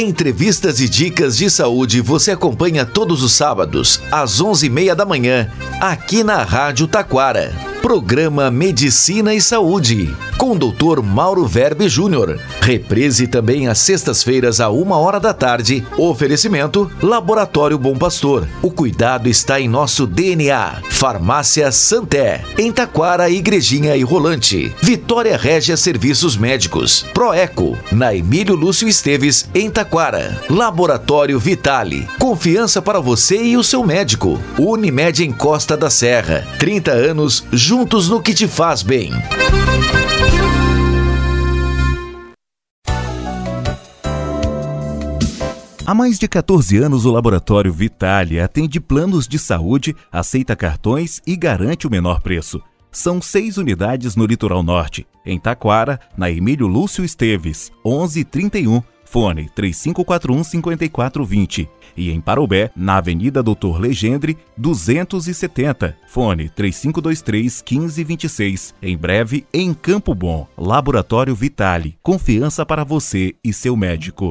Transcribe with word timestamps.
Entrevistas 0.00 0.78
e 0.78 0.88
dicas 0.88 1.36
de 1.36 1.50
saúde 1.50 2.00
você 2.00 2.30
acompanha 2.30 2.86
todos 2.86 3.20
os 3.20 3.32
sábados, 3.32 4.00
às 4.12 4.40
11h30 4.40 4.94
da 4.94 5.04
manhã, 5.04 5.50
aqui 5.80 6.22
na 6.22 6.44
Rádio 6.44 6.86
Taquara. 6.86 7.77
Programa 7.82 8.50
Medicina 8.50 9.34
e 9.34 9.40
Saúde, 9.40 10.14
com 10.36 10.52
o 10.52 10.58
Dr. 10.58 11.00
Mauro 11.02 11.46
Verbe 11.46 11.88
Júnior. 11.88 12.38
Reprise 12.60 13.26
também 13.26 13.68
às 13.68 13.78
sextas-feiras, 13.78 14.60
a 14.60 14.68
uma 14.68 14.98
hora 14.98 15.18
da 15.18 15.32
tarde. 15.32 15.86
Oferecimento 15.96 16.90
Laboratório 17.02 17.78
Bom 17.78 17.96
Pastor. 17.96 18.46
O 18.62 18.70
cuidado 18.70 19.28
está 19.28 19.60
em 19.60 19.68
nosso 19.68 20.06
DNA. 20.06 20.82
Farmácia 20.90 21.70
Santé, 21.70 22.44
em 22.58 22.72
Taquara, 22.72 23.30
Igrejinha 23.30 23.96
e 23.96 24.02
Rolante. 24.02 24.72
Vitória 24.82 25.36
Régia 25.36 25.76
Serviços 25.76 26.36
Médicos. 26.36 27.06
Proeco, 27.14 27.78
na 27.92 28.14
Emílio 28.14 28.56
Lúcio 28.56 28.88
Esteves, 28.88 29.48
em 29.54 29.70
Taquara. 29.70 30.42
Laboratório 30.50 31.38
Vitale. 31.38 32.08
Confiança 32.18 32.82
para 32.82 33.00
você 33.00 33.40
e 33.40 33.56
o 33.56 33.62
seu 33.62 33.84
médico. 33.84 34.40
Unimed 34.58 35.24
em 35.24 35.32
Costa 35.32 35.76
da 35.76 35.88
Serra. 35.88 36.44
30 36.58 36.90
anos 36.90 37.44
no 37.70 38.22
que 38.22 38.32
te 38.32 38.48
faz 38.48 38.82
bem. 38.82 39.12
Há 45.84 45.94
mais 45.94 46.18
de 46.18 46.28
14 46.28 46.76
anos, 46.78 47.04
o 47.04 47.10
Laboratório 47.10 47.72
Vitale 47.72 48.40
atende 48.40 48.78
planos 48.78 49.26
de 49.26 49.38
saúde, 49.38 49.96
aceita 50.12 50.54
cartões 50.54 51.20
e 51.26 51.34
garante 51.34 51.86
o 51.86 51.90
menor 51.90 52.20
preço. 52.20 52.62
São 52.90 53.20
seis 53.20 53.56
unidades 53.56 54.14
no 54.16 54.26
Litoral 54.26 54.62
Norte, 54.62 55.06
em 55.24 55.38
Taquara, 55.38 55.98
na 56.16 56.30
Emílio 56.30 56.66
Lúcio 56.66 57.04
Esteves, 57.04 57.72
1131, 57.84 58.82
fone 59.04 59.48
3541 59.54 60.44
5420 60.44 61.68
e 61.98 62.10
em 62.10 62.20
Parobé, 62.20 62.70
na 62.74 62.96
Avenida 62.96 63.42
Doutor 63.42 63.80
Legendre, 63.80 64.38
270. 64.56 65.96
Fone 66.08 66.48
3523 66.48 67.62
1526. 67.62 68.74
Em 68.80 68.96
breve, 68.96 69.46
em 69.52 69.74
Campo 69.74 70.14
Bom. 70.14 70.46
Laboratório 70.56 71.34
Vitale. 71.34 71.96
Confiança 72.02 72.64
para 72.64 72.84
você 72.84 73.34
e 73.44 73.52
seu 73.52 73.76
médico. 73.76 74.30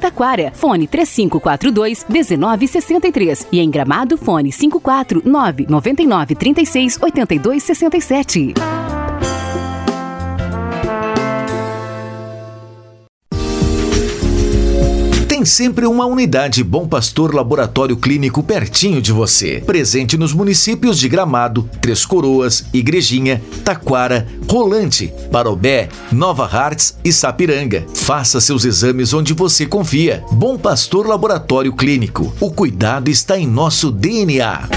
Taquara, 0.00 0.50
fone 0.52 0.88
3542 0.88 2.06
1963 2.08 3.46
e 3.52 3.60
em 3.60 3.70
Gramado, 3.70 4.16
fone 4.16 4.50
549 4.50 5.66
99 5.68 6.34
36 6.34 6.98
82 7.00 7.62
67. 7.62 8.54
Tem 15.40 15.46
sempre 15.46 15.86
uma 15.86 16.04
unidade 16.04 16.62
Bom 16.62 16.86
Pastor 16.86 17.34
Laboratório 17.34 17.96
Clínico 17.96 18.42
pertinho 18.42 19.00
de 19.00 19.10
você. 19.10 19.62
Presente 19.64 20.18
nos 20.18 20.34
municípios 20.34 20.98
de 20.98 21.08
Gramado, 21.08 21.66
Três 21.80 22.04
Coroas, 22.04 22.66
Igrejinha, 22.74 23.40
Taquara, 23.64 24.28
Rolante, 24.46 25.10
Parobé, 25.32 25.88
Nova 26.12 26.44
Hartz 26.44 26.98
e 27.02 27.10
Sapiranga. 27.10 27.86
Faça 27.94 28.38
seus 28.38 28.66
exames 28.66 29.14
onde 29.14 29.32
você 29.32 29.64
confia. 29.64 30.22
Bom 30.30 30.58
Pastor 30.58 31.06
Laboratório 31.06 31.72
Clínico. 31.72 32.34
O 32.38 32.50
cuidado 32.50 33.08
está 33.08 33.38
em 33.38 33.46
nosso 33.46 33.90
DNA. 33.90 34.68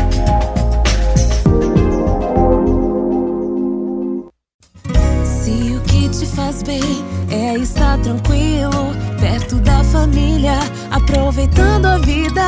Se 5.26 5.76
o 5.76 5.82
que 5.82 6.08
te 6.08 6.26
faz 6.26 6.64
bem 6.64 7.04
é 7.30 7.58
estar 7.58 8.00
tranquilo, 8.00 8.73
perto 9.54 9.60
da 9.62 9.84
família, 9.84 10.60
aproveitando 10.92 11.86
a 11.86 11.98
vida. 12.00 12.48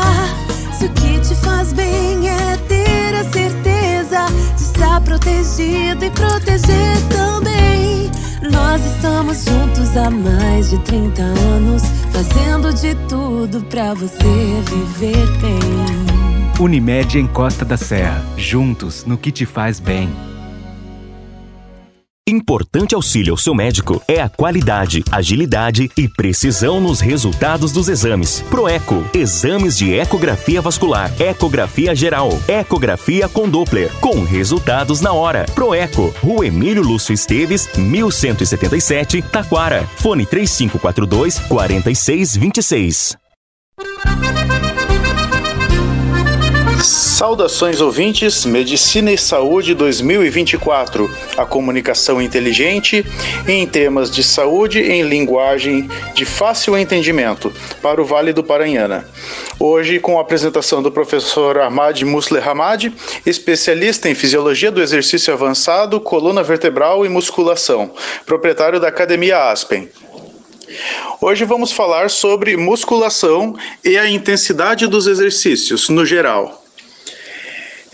Se 0.78 0.86
o 0.86 0.90
que 0.90 1.20
te 1.20 1.36
faz 1.36 1.74
bem 1.74 2.28
é 2.28 2.58
ter 2.68 3.16
a 3.16 3.24
certeza 3.32 4.26
de 4.56 4.62
estar 4.62 5.02
protegido 5.02 6.06
e 6.06 6.10
proteger 6.12 6.98
também. 7.10 8.12
Nós 8.52 8.86
estamos 8.86 9.46
juntos 9.46 9.98
há 9.98 10.10
mais 10.10 10.70
de 10.70 10.80
30 10.80 11.22
anos, 11.22 11.84
fazendo 12.12 12.74
de 12.74 12.96
tudo 13.08 13.62
pra 13.66 13.94
você 13.94 14.64
viver 14.70 15.28
bem. 15.40 16.60
Unimed 16.60 17.20
em 17.20 17.28
Costa 17.28 17.66
da 17.66 17.78
Serra, 17.78 18.24
juntos 18.38 19.06
no 19.06 19.18
que 19.18 19.32
te 19.32 19.46
faz 19.46 19.80
bem. 19.80 20.10
Importante 22.28 22.96
auxílio 22.96 23.34
ao 23.34 23.38
seu 23.38 23.54
médico 23.54 24.02
é 24.08 24.20
a 24.20 24.28
qualidade, 24.28 25.04
agilidade 25.12 25.92
e 25.96 26.08
precisão 26.08 26.82
nos 26.82 27.00
resultados 27.00 27.72
dos 27.72 27.88
exames. 27.88 28.42
Proeco, 28.50 29.06
exames 29.14 29.78
de 29.78 29.94
ecografia 29.94 30.60
vascular, 30.60 31.12
ecografia 31.22 31.94
geral, 31.94 32.30
ecografia 32.48 33.30
com 33.30 33.48
Doppler, 33.48 33.94
com 34.00 34.24
resultados 34.24 35.02
na 35.02 35.14
hora. 35.14 35.46
Proeco, 35.54 36.12
Rua 36.20 36.48
Emílio 36.48 36.82
Lúcio 36.82 37.14
Esteves, 37.14 37.70
1177, 37.78 39.22
Taquara. 39.22 39.88
Fone 39.98 40.26
3542 40.26 41.38
4626. 41.48 43.18
Saudações 46.84 47.80
ouvintes, 47.80 48.46
Medicina 48.46 49.12
e 49.12 49.18
Saúde 49.18 49.74
2024, 49.74 51.10
a 51.38 51.46
comunicação 51.46 52.22
inteligente 52.22 53.06
em 53.48 53.66
temas 53.66 54.12
de 54.12 54.22
saúde 54.22 54.82
em 54.82 55.02
linguagem 55.04 55.90
de 56.14 56.26
fácil 56.26 56.78
entendimento 56.78 57.52
para 57.82 58.02
o 58.02 58.06
Vale 58.06 58.34
do 58.34 58.44
Paranhana. 58.44 59.08
Hoje 59.60 60.00
com 60.00 60.18
a 60.18 60.22
apresentação 60.22 60.84
do 60.84 60.92
professor 60.92 61.58
Ahmad 61.60 62.02
Musler 62.04 62.48
Hamad, 62.48 62.92
especialista 63.26 64.10
em 64.10 64.16
fisiologia 64.16 64.72
do 64.72 64.82
exercício 64.82 65.34
avançado, 65.34 66.00
coluna 66.02 66.44
vertebral 66.44 67.06
e 67.06 67.10
musculação, 67.10 67.92
proprietário 68.26 68.80
da 68.80 68.90
Academia 68.90 69.50
Aspen. 69.50 69.90
Hoje 71.22 71.46
vamos 71.46 71.72
falar 71.72 72.10
sobre 72.10 72.58
musculação 72.58 73.56
e 73.84 73.98
a 73.98 74.10
intensidade 74.10 74.86
dos 74.88 75.08
exercícios 75.08 75.88
no 75.90 76.06
geral. 76.06 76.65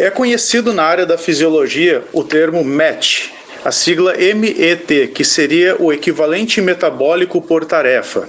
É 0.02 0.10
conhecido 0.10 0.74
na 0.74 0.82
área 0.82 1.06
da 1.06 1.16
fisiologia 1.16 2.04
o 2.12 2.24
termo 2.24 2.64
MET, 2.64 3.32
a 3.64 3.72
sigla 3.72 4.16
MET, 4.18 5.12
que 5.14 5.24
seria 5.24 5.76
o 5.80 5.94
equivalente 5.94 6.60
metabólico 6.60 7.40
por 7.40 7.66
tarefa. 7.66 8.28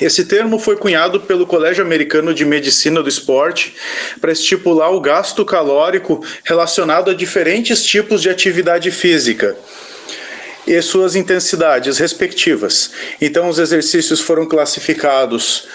Esse 0.00 0.24
termo 0.24 0.58
foi 0.58 0.78
cunhado 0.78 1.20
pelo 1.20 1.46
Colégio 1.46 1.84
Americano 1.84 2.32
de 2.32 2.46
Medicina 2.46 3.02
do 3.02 3.10
Esporte 3.10 3.76
para 4.22 4.32
estipular 4.32 4.90
o 4.90 5.02
gasto 5.02 5.44
calórico 5.44 6.24
relacionado 6.44 7.10
a 7.10 7.14
diferentes 7.14 7.84
tipos 7.84 8.22
de 8.22 8.30
atividade 8.30 8.90
física 8.90 9.54
e 10.66 10.80
suas 10.80 11.14
intensidades 11.14 11.98
respectivas. 11.98 12.90
Então, 13.20 13.50
os 13.50 13.58
exercícios 13.58 14.18
foram 14.18 14.46
classificados 14.46 15.68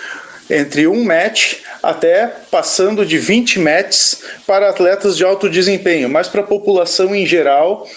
entre 0.50 0.88
um 0.88 1.04
match 1.04 1.58
até 1.86 2.28
passando 2.50 3.06
de 3.06 3.18
20 3.18 3.60
matches 3.60 4.22
para 4.48 4.70
atletas 4.70 5.16
de 5.16 5.24
alto 5.24 5.50
desempenho, 5.50 6.10
mas 6.10 6.28
para 6.28 6.42
a 6.42 6.46
população 6.46 7.16
em 7.16 7.26
geral, 7.26 7.88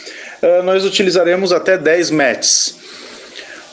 uh, 0.43 0.63
nós 0.63 0.85
utilizaremos 0.85 1.53
até 1.53 1.79
10 1.79 2.11
METs. 2.11 2.77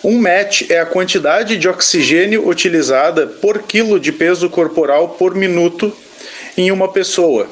Um 0.04 0.20
MET 0.20 0.72
é 0.72 0.80
a 0.80 0.86
quantidade 0.86 1.58
de 1.58 1.68
oxigênio 1.68 2.48
utilizada 2.48 3.28
por 3.28 3.64
quilo 3.64 4.00
de 4.00 4.12
peso 4.12 4.50
corporal 4.50 5.10
por 5.10 5.36
minuto 5.36 5.92
em 6.58 6.72
uma 6.72 6.92
pessoa. 6.92 7.50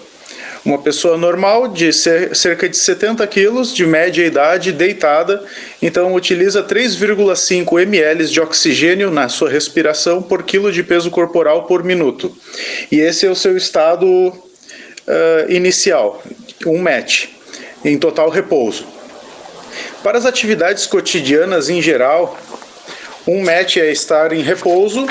Uma 0.65 0.77
pessoa 0.77 1.17
normal, 1.17 1.67
de 1.67 1.91
cerca 1.91 2.69
de 2.69 2.77
70 2.77 3.27
quilos, 3.27 3.73
de 3.73 3.85
média 3.85 4.25
idade, 4.25 4.71
deitada, 4.71 5.43
então 5.81 6.13
utiliza 6.13 6.63
3,5 6.63 7.81
ml 7.81 8.25
de 8.25 8.39
oxigênio 8.39 9.11
na 9.11 9.27
sua 9.27 9.49
respiração 9.49 10.21
por 10.21 10.43
quilo 10.43 10.71
de 10.71 10.81
peso 10.81 11.11
corporal 11.11 11.63
por 11.63 11.83
minuto. 11.83 12.33
E 12.89 13.01
esse 13.01 13.25
é 13.25 13.29
o 13.29 13.35
seu 13.35 13.57
estado 13.57 14.07
uh, 14.07 14.33
inicial, 15.49 16.23
um 16.65 16.81
MET, 16.81 17.35
em 17.83 17.97
total 17.97 18.29
repouso. 18.29 18.87
Para 20.01 20.17
as 20.17 20.25
atividades 20.25 20.87
cotidianas 20.87 21.67
em 21.67 21.81
geral, 21.81 22.39
um 23.27 23.41
MET 23.41 23.81
é 23.81 23.91
estar 23.91 24.31
em 24.31 24.41
repouso, 24.41 25.05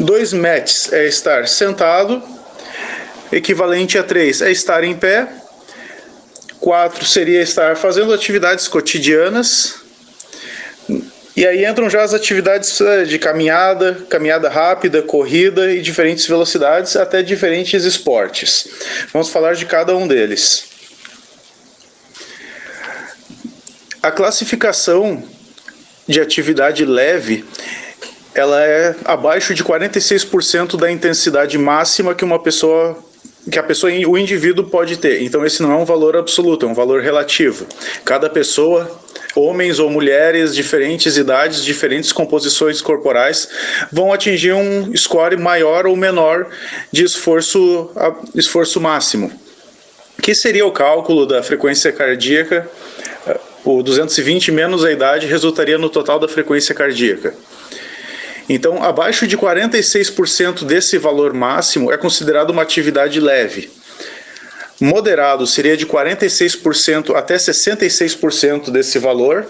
dois 0.00 0.32
METs 0.32 0.92
é 0.92 1.06
estar 1.06 1.46
sentado 1.46 2.35
equivalente 3.32 3.98
a 3.98 4.02
3 4.02 4.42
é 4.42 4.50
estar 4.50 4.84
em 4.84 4.96
pé, 4.96 5.28
4 6.60 7.04
seria 7.04 7.42
estar 7.42 7.76
fazendo 7.76 8.12
atividades 8.12 8.68
cotidianas, 8.68 9.76
e 11.36 11.46
aí 11.46 11.66
entram 11.66 11.90
já 11.90 12.02
as 12.02 12.14
atividades 12.14 12.80
eh, 12.80 13.04
de 13.04 13.18
caminhada, 13.18 14.06
caminhada 14.08 14.48
rápida, 14.48 15.02
corrida 15.02 15.70
e 15.70 15.82
diferentes 15.82 16.26
velocidades, 16.26 16.96
até 16.96 17.22
diferentes 17.22 17.84
esportes. 17.84 18.66
Vamos 19.12 19.28
falar 19.28 19.54
de 19.54 19.66
cada 19.66 19.94
um 19.94 20.08
deles. 20.08 20.64
A 24.02 24.10
classificação 24.10 25.22
de 26.08 26.20
atividade 26.20 26.86
leve 26.86 27.44
ela 28.34 28.62
é 28.62 28.94
abaixo 29.04 29.54
de 29.54 29.64
46% 29.64 30.76
da 30.76 30.90
intensidade 30.90 31.56
máxima 31.56 32.14
que 32.14 32.24
uma 32.24 32.38
pessoa 32.38 33.02
que 33.50 33.58
a 33.58 33.62
pessoa, 33.62 33.92
o 33.92 34.18
indivíduo 34.18 34.64
pode 34.64 34.96
ter. 34.96 35.22
Então 35.22 35.44
esse 35.44 35.62
não 35.62 35.72
é 35.72 35.76
um 35.76 35.84
valor 35.84 36.16
absoluto, 36.16 36.66
é 36.66 36.68
um 36.68 36.74
valor 36.74 37.00
relativo. 37.00 37.66
Cada 38.04 38.28
pessoa, 38.28 38.90
homens 39.34 39.78
ou 39.78 39.88
mulheres, 39.90 40.54
diferentes 40.54 41.16
idades, 41.16 41.64
diferentes 41.64 42.12
composições 42.12 42.80
corporais, 42.80 43.48
vão 43.92 44.12
atingir 44.12 44.52
um 44.52 44.94
score 44.96 45.36
maior 45.36 45.86
ou 45.86 45.96
menor 45.96 46.48
de 46.90 47.04
esforço, 47.04 47.90
esforço 48.34 48.80
máximo. 48.80 49.30
Que 50.20 50.34
seria 50.34 50.66
o 50.66 50.72
cálculo 50.72 51.26
da 51.26 51.42
frequência 51.42 51.92
cardíaca? 51.92 52.68
O 53.64 53.82
220 53.82 54.50
menos 54.50 54.84
a 54.84 54.90
idade 54.90 55.26
resultaria 55.26 55.76
no 55.76 55.90
total 55.90 56.18
da 56.18 56.28
frequência 56.28 56.74
cardíaca. 56.74 57.34
Então, 58.48 58.82
abaixo 58.82 59.26
de 59.26 59.36
46% 59.36 60.64
desse 60.64 60.98
valor 60.98 61.32
máximo 61.32 61.92
é 61.92 61.96
considerado 61.96 62.50
uma 62.50 62.62
atividade 62.62 63.20
leve. 63.20 63.70
Moderado 64.80 65.46
seria 65.46 65.76
de 65.76 65.86
46% 65.86 67.14
até 67.16 67.36
66% 67.36 68.70
desse 68.70 68.98
valor, 68.98 69.46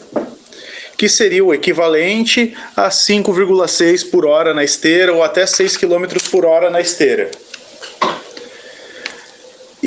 que 0.97 1.09
seria 1.09 1.45
o 1.45 1.53
equivalente 1.53 2.57
a 2.77 2.89
5,6 2.89 4.09
por 4.09 4.25
hora 4.25 4.55
na 4.55 4.65
esteira 4.65 5.13
ou 5.13 5.23
até 5.23 5.45
6 5.45 5.77
km 5.77 6.07
por 6.31 6.47
hora 6.47 6.71
na 6.71 6.81
esteira. 6.81 7.31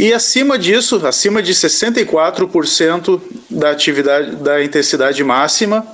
E 0.02 0.14
acima 0.14 0.58
disso, 0.58 1.06
acima 1.06 1.44
de 1.44 1.54
64% 1.54 3.22
da 3.50 3.72
atividade 3.72 4.34
da 4.38 4.64
intensidade 4.64 5.22
máxima, 5.26 5.86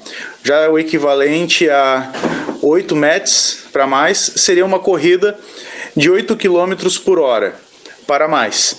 já 0.43 0.57
é 0.57 0.69
o 0.69 0.77
equivalente 0.77 1.67
a 1.67 2.13
8 2.61 2.95
metros 2.95 3.61
para 3.73 3.87
mais, 3.87 4.33
seria 4.35 4.63
uma 4.63 4.77
corrida 4.77 5.35
de 5.97 6.07
8 6.07 6.35
km 6.35 6.75
por 7.03 7.17
hora 7.17 7.55
para 8.05 8.27
mais. 8.27 8.77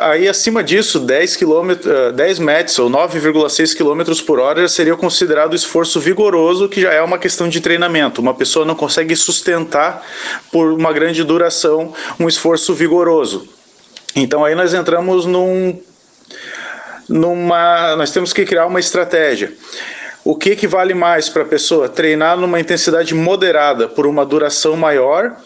Aí 0.00 0.28
acima 0.28 0.64
disso, 0.64 0.98
10, 0.98 1.36
km, 1.36 1.70
10 2.12 2.38
metros 2.40 2.78
ou 2.80 2.90
9,6 2.90 3.76
km 3.76 4.24
por 4.24 4.40
hora 4.40 4.66
seria 4.68 4.96
considerado 4.96 5.54
esforço 5.54 6.00
vigoroso, 6.00 6.68
que 6.68 6.80
já 6.80 6.92
é 6.92 7.00
uma 7.00 7.18
questão 7.18 7.48
de 7.48 7.60
treinamento. 7.60 8.20
Uma 8.20 8.34
pessoa 8.34 8.64
não 8.64 8.74
consegue 8.74 9.14
sustentar 9.14 10.04
por 10.50 10.72
uma 10.72 10.92
grande 10.92 11.22
duração 11.22 11.94
um 12.18 12.26
esforço 12.28 12.74
vigoroso. 12.74 13.48
Então 14.16 14.44
aí 14.44 14.56
nós 14.56 14.74
entramos 14.74 15.24
num, 15.24 15.80
numa. 17.08 17.94
Nós 17.94 18.10
temos 18.10 18.32
que 18.32 18.44
criar 18.44 18.66
uma 18.66 18.80
estratégia. 18.80 19.52
O 20.24 20.34
que, 20.34 20.56
que 20.56 20.66
vale 20.66 20.94
mais 20.94 21.28
para 21.28 21.42
a 21.42 21.46
pessoa? 21.46 21.88
Treinar 21.88 22.36
numa 22.36 22.58
intensidade 22.58 23.14
moderada 23.14 23.86
por 23.86 24.04
uma 24.04 24.26
duração 24.26 24.76
maior 24.76 25.36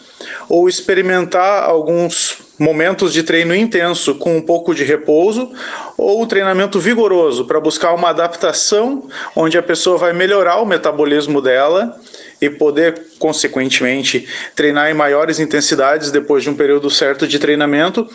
ou 0.49 0.67
experimentar 0.67 1.63
alguns 1.63 2.39
momentos 2.63 3.11
de 3.11 3.23
treino 3.23 3.53
intenso 3.53 4.15
com 4.15 4.37
um 4.37 4.41
pouco 4.41 4.73
de 4.73 4.85
repouso 4.85 5.51
ou 5.97 6.25
treinamento 6.25 6.79
vigoroso 6.79 7.43
para 7.43 7.59
buscar 7.59 7.93
uma 7.93 8.09
adaptação 8.09 9.09
onde 9.35 9.57
a 9.57 9.61
pessoa 9.61 9.97
vai 9.97 10.13
melhorar 10.13 10.61
o 10.61 10.65
metabolismo 10.65 11.41
dela 11.41 11.99
e 12.41 12.49
poder, 12.49 13.01
consequentemente, 13.19 14.27
treinar 14.55 14.89
em 14.89 14.93
maiores 14.93 15.39
intensidades 15.39 16.09
depois 16.09 16.43
de 16.43 16.49
um 16.49 16.55
período 16.55 16.89
certo 16.89 17.27
de 17.27 17.37
treinamento. 17.37 18.07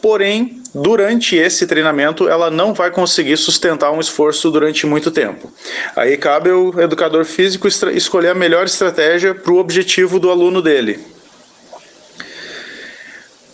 Porém, 0.00 0.60
durante 0.72 1.34
esse 1.36 1.66
treinamento, 1.66 2.28
ela 2.28 2.48
não 2.48 2.72
vai 2.72 2.90
conseguir 2.92 3.36
sustentar 3.36 3.90
um 3.90 4.00
esforço 4.00 4.50
durante 4.50 4.86
muito 4.86 5.10
tempo. 5.10 5.52
Aí 5.96 6.16
cabe 6.16 6.50
ao 6.50 6.80
educador 6.80 7.24
físico 7.24 7.66
escolher 7.68 8.28
a 8.28 8.34
melhor 8.34 8.66
estratégia 8.66 9.34
para 9.34 9.52
o 9.52 9.58
objetivo 9.58 10.20
do 10.20 10.30
aluno 10.30 10.62
dele. 10.62 11.15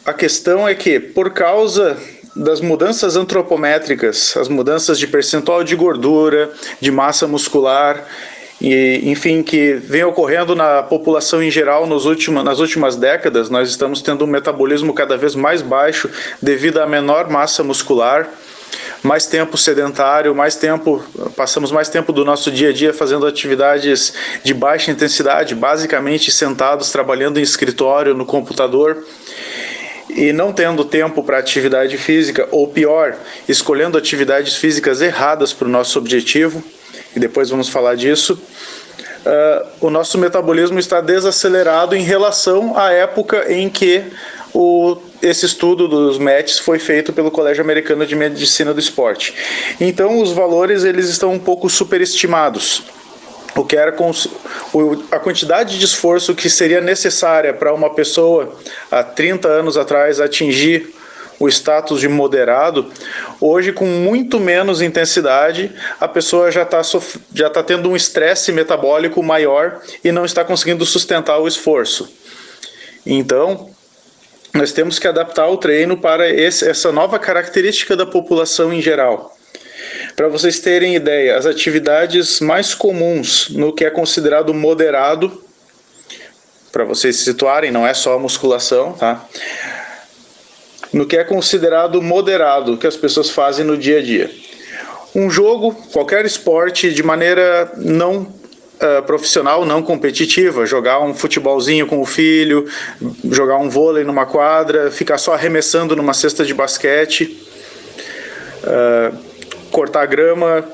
A 0.04 0.12
questão 0.12 0.69
é 0.69 0.75
que, 0.75 0.99
por 0.99 1.31
causa 1.31 1.96
das 2.34 2.60
mudanças 2.60 3.14
antropométricas, 3.14 4.37
as 4.37 4.49
mudanças 4.49 4.99
de 4.99 5.06
percentual 5.06 5.62
de 5.62 5.76
gordura, 5.76 6.50
de 6.81 6.90
massa 6.90 7.28
muscular 7.28 8.04
e, 8.60 9.00
enfim, 9.04 9.44
que 9.44 9.75
vem 9.75 10.02
ocorrendo 10.02 10.56
na 10.56 10.82
população 10.82 11.40
em 11.40 11.52
geral 11.52 11.87
nos 11.87 12.04
nas 12.43 12.58
últimas 12.58 12.96
décadas, 12.96 13.49
nós 13.49 13.69
estamos 13.69 14.02
tendo 14.02 14.25
um 14.25 14.26
metabolismo 14.26 14.93
cada 14.93 15.16
vez 15.16 15.37
mais 15.37 15.62
baixo 15.62 16.10
devido 16.40 16.78
à 16.78 16.87
menor 16.87 17.31
massa 17.31 17.62
muscular, 17.62 18.28
mais 19.05 19.26
tempo 19.26 19.56
sedentário, 19.56 20.34
mais 20.34 20.56
tempo, 20.56 21.00
passamos 21.36 21.70
mais 21.70 21.88
tempo 21.88 22.12
do 22.12 22.24
nosso 22.24 22.50
dia 22.50 22.70
a 22.70 22.72
dia 22.72 22.93
fazendo 22.93 23.24
atividades 23.24 24.15
de 24.43 24.53
baixa 24.53 24.91
intensidade, 24.91 25.55
basicamente 25.55 26.32
sentados 26.32 26.91
trabalhando 26.91 27.38
em 27.38 27.43
escritório, 27.43 28.15
no 28.15 28.26
computador 28.26 29.05
e 30.14 30.32
não 30.32 30.52
tendo 30.52 30.84
tempo 30.84 31.22
para 31.22 31.38
atividade 31.38 31.96
física, 31.96 32.48
ou 32.50 32.69
pior, 32.69 33.16
escolhendo 33.48 33.96
atividades 33.96 34.56
físicas 34.56 35.00
erradas 35.00 35.52
para 35.52 35.66
o 35.66 35.70
nosso 35.70 35.98
objetivo 35.98 36.62
e 37.14 37.20
depois 37.20 37.50
vamos 37.50 37.69
falar 37.69 37.94
disso. 37.94 38.40
Uh, 39.24 39.86
o 39.86 39.90
nosso 39.90 40.19
metabolismo 40.19 40.78
está 40.78 41.00
desacelerado 41.00 41.94
em 41.94 42.02
relação 42.02 42.76
à 42.76 42.90
época 42.90 43.52
em 43.52 43.69
que 43.69 44.02
o, 44.52 44.96
esse 45.22 45.46
estudo 45.46 45.86
dos 45.86 46.19
METs 46.19 46.58
foi 46.58 46.78
feito 46.78 47.12
pelo 47.12 47.31
Colégio 47.31 47.62
Americano 47.62 48.04
de 48.04 48.16
Medicina 48.16 48.74
do 48.74 48.81
Esporte. 48.81 49.32
Então, 49.81 50.20
os 50.20 50.32
valores 50.32 50.84
eles 50.84 51.08
estão 51.08 51.32
um 51.32 51.38
pouco 51.38 51.70
superestimados. 51.70 52.82
O 53.54 53.64
que 53.64 53.76
era 53.76 53.92
com, 53.92 54.10
o, 54.72 55.04
a 55.10 55.18
quantidade 55.18 55.78
de 55.78 55.84
esforço 55.84 56.34
que 56.34 56.48
seria 56.48 56.80
necessária 56.80 57.52
para 57.52 57.72
uma 57.74 57.90
pessoa 57.90 58.56
há 58.90 59.02
30 59.02 59.48
anos 59.48 59.76
atrás 59.76 60.20
atingir 60.20 60.94
o 61.38 61.48
status 61.48 62.00
de 62.00 62.08
moderado, 62.08 62.90
hoje 63.40 63.72
com 63.72 63.84
muito 63.84 64.38
menos 64.38 64.80
intensidade, 64.80 65.72
a 66.00 66.06
pessoa 66.06 66.52
já 66.52 66.62
está 66.62 66.80
já 67.34 67.50
tá 67.50 67.62
tendo 67.64 67.90
um 67.90 67.96
estresse 67.96 68.52
metabólico 68.52 69.20
maior 69.22 69.80
e 70.04 70.12
não 70.12 70.24
está 70.24 70.44
conseguindo 70.44 70.86
sustentar 70.86 71.38
o 71.38 71.48
esforço. 71.48 72.08
Então, 73.04 73.70
nós 74.54 74.72
temos 74.72 74.98
que 74.98 75.08
adaptar 75.08 75.48
o 75.48 75.56
treino 75.56 75.96
para 75.96 76.30
esse, 76.30 76.68
essa 76.68 76.92
nova 76.92 77.18
característica 77.18 77.96
da 77.96 78.06
população 78.06 78.72
em 78.72 78.80
geral. 78.80 79.31
Para 80.16 80.28
vocês 80.28 80.60
terem 80.60 80.94
ideia, 80.94 81.36
as 81.36 81.46
atividades 81.46 82.40
mais 82.40 82.74
comuns 82.74 83.48
no 83.50 83.72
que 83.72 83.84
é 83.84 83.90
considerado 83.90 84.52
moderado, 84.52 85.42
para 86.70 86.84
vocês 86.84 87.16
se 87.16 87.24
situarem, 87.24 87.70
não 87.70 87.86
é 87.86 87.94
só 87.94 88.14
a 88.14 88.19
musculação, 88.19 88.92
tá? 88.92 89.26
no 90.92 91.06
que 91.06 91.16
é 91.16 91.24
considerado 91.24 92.02
moderado 92.02 92.76
que 92.76 92.86
as 92.86 92.96
pessoas 92.96 93.31
fazem 93.31 93.64
no 93.64 93.76
dia 93.76 93.98
a 93.98 94.02
dia. 94.02 94.31
Um 95.14 95.31
jogo, 95.31 95.74
qualquer 95.92 96.24
esporte, 96.24 96.92
de 96.92 97.02
maneira 97.02 97.72
não 97.76 98.22
uh, 98.22 99.02
profissional, 99.06 99.64
não 99.64 99.82
competitiva, 99.82 100.66
jogar 100.66 101.00
um 101.00 101.14
futebolzinho 101.14 101.86
com 101.86 102.00
o 102.00 102.06
filho, 102.06 102.66
jogar 103.31 103.58
um 103.58 103.69
vôlei 103.69 104.04
numa 104.04 104.26
quadra, 104.26 104.90
ficar 104.90 105.19
só 105.19 105.34
arremessando 105.34 105.96
numa 105.96 106.14
cesta 106.14 106.44
de 106.44 106.52
basquete. 106.52 107.38
Uh, 108.62 109.31
cortar 109.72 110.06
grama, 110.06 110.64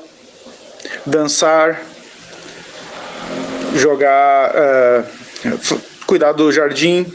dançar, 1.05 1.81
jogar, 3.73 4.51
uh, 4.51 5.79
cuidar 6.05 6.33
do 6.33 6.51
jardim, 6.51 7.05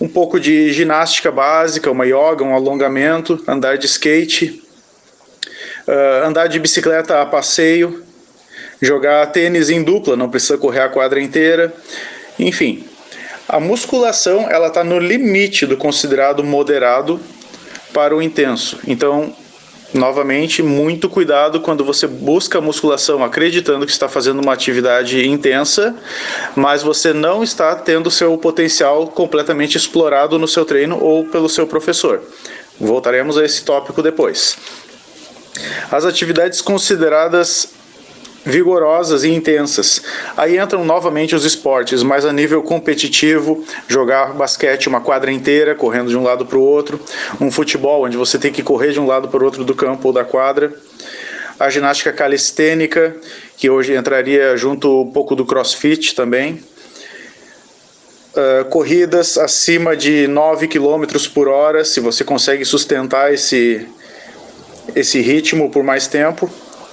um 0.00 0.08
pouco 0.08 0.38
de 0.38 0.72
ginástica 0.72 1.30
básica, 1.30 1.90
uma 1.90 2.06
yoga, 2.06 2.44
um 2.44 2.54
alongamento, 2.54 3.42
andar 3.48 3.76
de 3.76 3.86
skate, 3.86 4.62
uh, 5.88 6.24
andar 6.24 6.46
de 6.46 6.60
bicicleta 6.60 7.20
a 7.20 7.26
passeio, 7.26 8.04
jogar 8.80 9.26
tênis 9.32 9.70
em 9.70 9.82
dupla, 9.82 10.16
não 10.16 10.30
precisa 10.30 10.56
correr 10.56 10.80
a 10.80 10.88
quadra 10.88 11.20
inteira, 11.20 11.74
enfim. 12.38 12.86
A 13.48 13.58
musculação 13.58 14.48
ela 14.50 14.68
está 14.68 14.84
no 14.84 14.98
limite 14.98 15.66
do 15.66 15.76
considerado 15.76 16.44
moderado 16.44 17.20
para 17.92 18.14
o 18.14 18.20
intenso. 18.20 18.78
Então, 18.86 19.34
novamente, 19.94 20.62
muito 20.62 21.08
cuidado 21.08 21.60
quando 21.60 21.84
você 21.84 22.06
busca 22.06 22.60
musculação 22.60 23.22
acreditando 23.22 23.86
que 23.86 23.92
está 23.92 24.08
fazendo 24.08 24.40
uma 24.40 24.52
atividade 24.52 25.26
intensa, 25.26 25.94
mas 26.54 26.82
você 26.82 27.12
não 27.12 27.42
está 27.42 27.74
tendo 27.76 28.10
seu 28.10 28.36
potencial 28.38 29.06
completamente 29.08 29.76
explorado 29.76 30.38
no 30.38 30.48
seu 30.48 30.64
treino 30.64 31.02
ou 31.02 31.24
pelo 31.24 31.48
seu 31.48 31.66
professor. 31.66 32.22
Voltaremos 32.78 33.38
a 33.38 33.44
esse 33.44 33.64
tópico 33.64 34.02
depois. 34.02 34.56
As 35.90 36.04
atividades 36.04 36.60
consideradas 36.60 37.74
vigorosas 38.46 39.24
e 39.24 39.30
intensas. 39.30 40.00
Aí 40.36 40.56
entram 40.56 40.84
novamente 40.84 41.34
os 41.34 41.44
esportes, 41.44 42.02
mas 42.04 42.24
a 42.24 42.32
nível 42.32 42.62
competitivo, 42.62 43.64
jogar 43.88 44.32
basquete 44.32 44.88
uma 44.88 45.00
quadra 45.00 45.32
inteira, 45.32 45.74
correndo 45.74 46.08
de 46.08 46.16
um 46.16 46.22
lado 46.22 46.46
para 46.46 46.56
o 46.56 46.62
outro, 46.62 47.00
um 47.40 47.50
futebol 47.50 48.04
onde 48.04 48.16
você 48.16 48.38
tem 48.38 48.52
que 48.52 48.62
correr 48.62 48.92
de 48.92 49.00
um 49.00 49.06
lado 49.06 49.26
para 49.26 49.42
o 49.42 49.44
outro 49.44 49.64
do 49.64 49.74
campo 49.74 50.08
ou 50.08 50.14
da 50.14 50.24
quadra. 50.24 50.72
A 51.58 51.68
ginástica 51.68 52.12
calistênica, 52.12 53.16
que 53.56 53.68
hoje 53.68 53.96
entraria 53.96 54.56
junto 54.56 55.02
um 55.02 55.10
pouco 55.10 55.34
do 55.34 55.44
crossfit 55.44 56.14
também. 56.14 56.62
Uh, 58.36 58.66
corridas 58.66 59.38
acima 59.38 59.96
de 59.96 60.28
9 60.28 60.68
km 60.68 61.06
por 61.32 61.48
hora, 61.48 61.84
se 61.84 61.98
você 61.98 62.22
consegue 62.22 62.66
sustentar 62.66 63.32
esse, 63.32 63.88
esse 64.94 65.20
ritmo 65.22 65.70
por 65.70 65.82
mais 65.82 66.06
tempo 66.06 66.48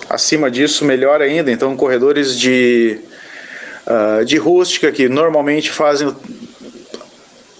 acima 0.09 0.49
disso, 0.49 0.85
melhor 0.85 1.21
ainda. 1.21 1.51
Então, 1.51 1.75
corredores 1.75 2.37
de, 2.37 2.99
uh, 3.87 4.25
de 4.25 4.37
rústica 4.37 4.91
que 4.91 5.07
normalmente 5.07 5.71
fazem 5.71 6.15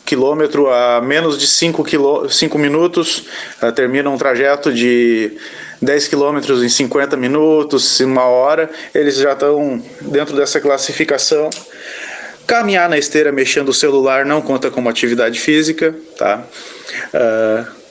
quilômetro 0.06 0.70
a 0.70 1.02
menos 1.02 1.38
de 1.38 1.48
5 1.48 2.58
minutos, 2.58 3.26
uh, 3.62 3.72
terminam 3.72 4.14
um 4.14 4.18
trajeto 4.18 4.72
de 4.72 5.38
10 5.82 6.08
quilômetros 6.08 6.64
em 6.64 6.70
50 6.70 7.18
minutos, 7.18 8.00
uma 8.00 8.26
hora, 8.26 8.70
eles 8.94 9.18
já 9.18 9.34
estão 9.34 9.84
dentro 10.02 10.36
dessa 10.36 10.60
classificação. 10.60 11.50
Caminhar 12.46 12.90
na 12.90 12.98
esteira 12.98 13.32
mexendo 13.32 13.70
o 13.70 13.74
celular 13.74 14.26
não 14.26 14.42
conta 14.42 14.70
como 14.70 14.90
atividade 14.90 15.40
física, 15.40 15.96
tá? 16.18 16.44
Uh, 17.14 17.83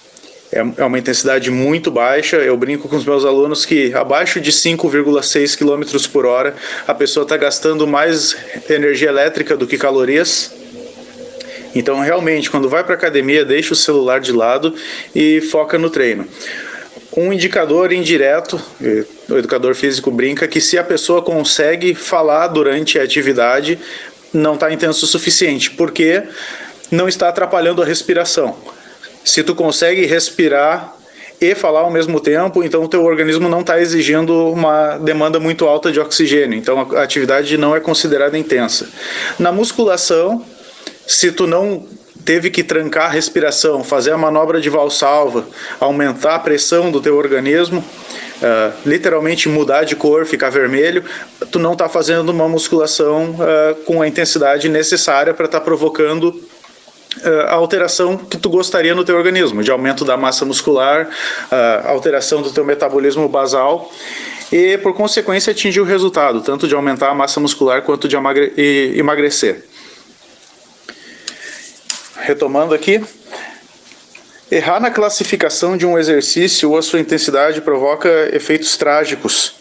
é, 0.52 0.59
é 0.59 0.85
uma 0.85 0.99
intensidade 0.99 1.50
muito 1.50 1.90
baixa. 1.90 2.37
Eu 2.37 2.56
brinco 2.56 2.88
com 2.88 2.97
os 2.97 3.04
meus 3.04 3.25
alunos 3.25 3.64
que 3.64 3.92
abaixo 3.94 4.38
de 4.38 4.52
5,6 4.52 5.56
km 5.56 6.09
por 6.12 6.26
hora 6.26 6.54
a 6.87 6.94
pessoa 6.94 7.25
está 7.25 7.37
gastando 7.37 7.87
mais 7.87 8.37
energia 8.68 9.09
elétrica 9.09 9.56
do 9.56 9.66
que 9.66 9.78
calorias. 9.78 10.52
Então, 11.75 12.00
realmente, 12.00 12.50
quando 12.50 12.68
vai 12.68 12.85
para 12.85 12.94
academia, 12.94 13.47
deixa 13.47 13.73
o 13.73 13.76
celular 13.76 14.21
de 14.21 14.30
lado 14.30 14.75
e 15.14 15.40
foca 15.40 15.78
no 15.78 15.88
treino. 15.88 16.28
Um 17.16 17.32
indicador 17.32 17.92
indireto, 17.92 18.61
o 19.28 19.38
educador 19.38 19.75
físico 19.75 20.11
brinca 20.11 20.47
que 20.47 20.61
se 20.61 20.76
a 20.76 20.85
pessoa 20.85 21.23
consegue 21.23 21.94
falar 21.94 22.49
durante 22.49 22.99
a 22.99 23.02
atividade, 23.02 23.78
não 24.35 24.54
está 24.54 24.71
intenso 24.71 25.06
o 25.06 25.09
suficiente, 25.09 25.71
porque 25.71 26.23
não 26.90 27.09
está 27.09 27.28
atrapalhando 27.28 27.82
a 27.82 27.87
respiração 27.87 28.54
se 29.24 29.42
tu 29.42 29.54
consegue 29.54 30.04
respirar 30.06 30.96
e 31.40 31.54
falar 31.54 31.80
ao 31.80 31.90
mesmo 31.90 32.20
tempo, 32.20 32.62
então 32.62 32.84
o 32.84 32.88
teu 32.88 33.04
organismo 33.04 33.48
não 33.48 33.60
está 33.60 33.80
exigindo 33.80 34.50
uma 34.50 34.96
demanda 34.98 35.40
muito 35.40 35.66
alta 35.66 35.90
de 35.90 35.98
oxigênio, 35.98 36.56
então 36.56 36.88
a 36.96 37.02
atividade 37.02 37.56
não 37.58 37.74
é 37.74 37.80
considerada 37.80 38.38
intensa. 38.38 38.88
Na 39.38 39.50
musculação, 39.50 40.44
se 41.06 41.32
tu 41.32 41.46
não 41.46 41.84
teve 42.24 42.50
que 42.50 42.62
trancar 42.62 43.06
a 43.06 43.08
respiração, 43.08 43.82
fazer 43.82 44.12
a 44.12 44.16
manobra 44.16 44.60
de 44.60 44.70
valsalva, 44.70 45.44
aumentar 45.80 46.36
a 46.36 46.38
pressão 46.38 46.92
do 46.92 47.00
teu 47.00 47.16
organismo, 47.16 47.80
uh, 47.80 48.72
literalmente 48.86 49.48
mudar 49.48 49.82
de 49.82 49.96
cor, 49.96 50.24
ficar 50.24 50.50
vermelho, 50.50 51.04
tu 51.50 51.58
não 51.58 51.72
está 51.72 51.88
fazendo 51.88 52.28
uma 52.28 52.48
musculação 52.48 53.30
uh, 53.30 53.74
com 53.84 54.00
a 54.00 54.06
intensidade 54.06 54.68
necessária 54.68 55.34
para 55.34 55.46
estar 55.46 55.58
tá 55.58 55.64
provocando 55.64 56.40
a 57.47 57.54
alteração 57.54 58.16
que 58.16 58.37
tu 58.37 58.49
gostaria 58.49 58.95
no 58.95 59.04
teu 59.04 59.16
organismo, 59.16 59.62
de 59.62 59.71
aumento 59.71 60.04
da 60.04 60.16
massa 60.16 60.45
muscular, 60.45 61.09
a 61.50 61.88
alteração 61.90 62.42
do 62.42 62.50
teu 62.50 62.64
metabolismo 62.64 63.28
basal 63.28 63.90
e, 64.50 64.78
por 64.78 64.95
consequência, 64.95 65.50
atingir 65.50 65.81
o 65.81 65.85
resultado, 65.85 66.40
tanto 66.40 66.69
de 66.69 66.75
aumentar 66.75 67.11
a 67.11 67.14
massa 67.14 67.40
muscular 67.40 67.83
quanto 67.83 68.09
de 68.09 68.16
emagrecer. 68.97 69.64
Retomando 72.16 72.75
aqui, 72.75 73.02
errar 74.50 74.78
na 74.81 74.90
classificação 74.90 75.76
de 75.76 75.87
um 75.87 75.99
exercício 75.99 76.71
ou 76.71 76.78
a 76.78 76.83
sua 76.83 77.00
intensidade 77.00 77.61
provoca 77.61 78.09
efeitos 78.33 78.76
trágicos 78.76 79.54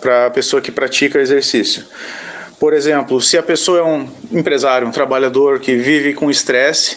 para 0.00 0.26
a 0.26 0.30
pessoa 0.30 0.60
que 0.60 0.72
pratica 0.72 1.20
exercício. 1.20 1.84
Por 2.62 2.74
exemplo, 2.74 3.20
se 3.20 3.36
a 3.36 3.42
pessoa 3.42 3.80
é 3.80 3.82
um 3.82 4.08
empresário, 4.30 4.86
um 4.86 4.92
trabalhador 4.92 5.58
que 5.58 5.74
vive 5.74 6.14
com 6.14 6.30
estresse 6.30 6.96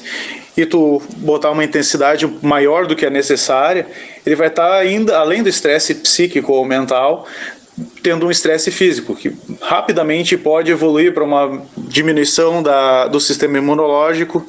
e 0.56 0.64
tu 0.64 1.02
botar 1.18 1.50
uma 1.50 1.64
intensidade 1.64 2.32
maior 2.44 2.86
do 2.86 2.96
que 2.96 3.04
a 3.04 3.10
necessária, 3.10 3.88
ele 4.24 4.36
vai 4.36 4.50
estar 4.50 4.70
tá 4.70 4.76
ainda 4.76 5.18
além 5.18 5.42
do 5.42 5.50
estresse 5.50 5.96
psíquico 5.96 6.54
ou 6.54 6.64
mental, 6.66 7.26
tendo 8.04 8.28
um 8.28 8.30
estresse 8.30 8.70
físico 8.70 9.16
que 9.16 9.36
rapidamente 9.60 10.38
pode 10.38 10.70
evoluir 10.70 11.16
para 11.16 11.24
uma 11.24 11.60
diminuição 11.76 12.62
da, 12.62 13.08
do 13.08 13.20
sistema 13.20 13.58
imunológico. 13.58 14.46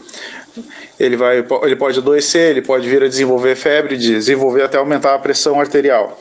Ele, 1.00 1.16
vai, 1.16 1.42
ele 1.62 1.76
pode 1.76 1.98
adoecer, 1.98 2.50
ele 2.50 2.60
pode 2.60 2.86
vir 2.86 3.02
a 3.02 3.08
desenvolver 3.08 3.56
febre, 3.56 3.96
desenvolver 3.96 4.64
até 4.64 4.76
aumentar 4.76 5.14
a 5.14 5.18
pressão 5.18 5.58
arterial. 5.58 6.20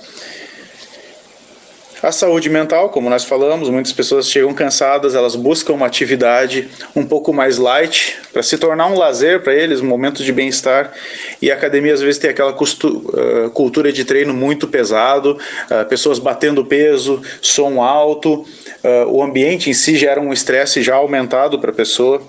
A 2.03 2.11
saúde 2.11 2.49
mental, 2.49 2.89
como 2.89 3.09
nós 3.09 3.23
falamos, 3.23 3.69
muitas 3.69 3.93
pessoas 3.93 4.29
chegam 4.29 4.53
cansadas, 4.53 5.15
elas 5.15 5.35
buscam 5.35 5.73
uma 5.73 5.85
atividade 5.85 6.67
um 6.95 7.05
pouco 7.05 7.33
mais 7.33 7.57
light 7.57 8.19
para 8.33 8.43
se 8.43 8.57
tornar 8.57 8.87
um 8.87 8.97
lazer 8.97 9.41
para 9.41 9.55
eles, 9.55 9.79
um 9.79 9.85
momento 9.85 10.23
de 10.23 10.31
bem-estar. 10.31 10.93
E 11.41 11.49
a 11.49 11.55
academia 11.55 11.93
às 11.93 12.01
vezes 12.01 12.19
tem 12.19 12.29
aquela 12.29 12.51
uh, 12.51 13.49
cultura 13.51 13.93
de 13.93 14.03
treino 14.03 14.33
muito 14.33 14.67
pesado, 14.67 15.39
uh, 15.71 15.87
pessoas 15.87 16.19
batendo 16.19 16.65
peso, 16.65 17.21
som 17.41 17.81
alto, 17.81 18.41
uh, 18.41 19.07
o 19.07 19.23
ambiente 19.23 19.69
em 19.69 19.73
si 19.73 19.95
gera 19.95 20.19
um 20.19 20.33
estresse 20.33 20.81
já 20.81 20.95
aumentado 20.95 21.59
para 21.59 21.71
a 21.71 21.73
pessoa. 21.73 22.21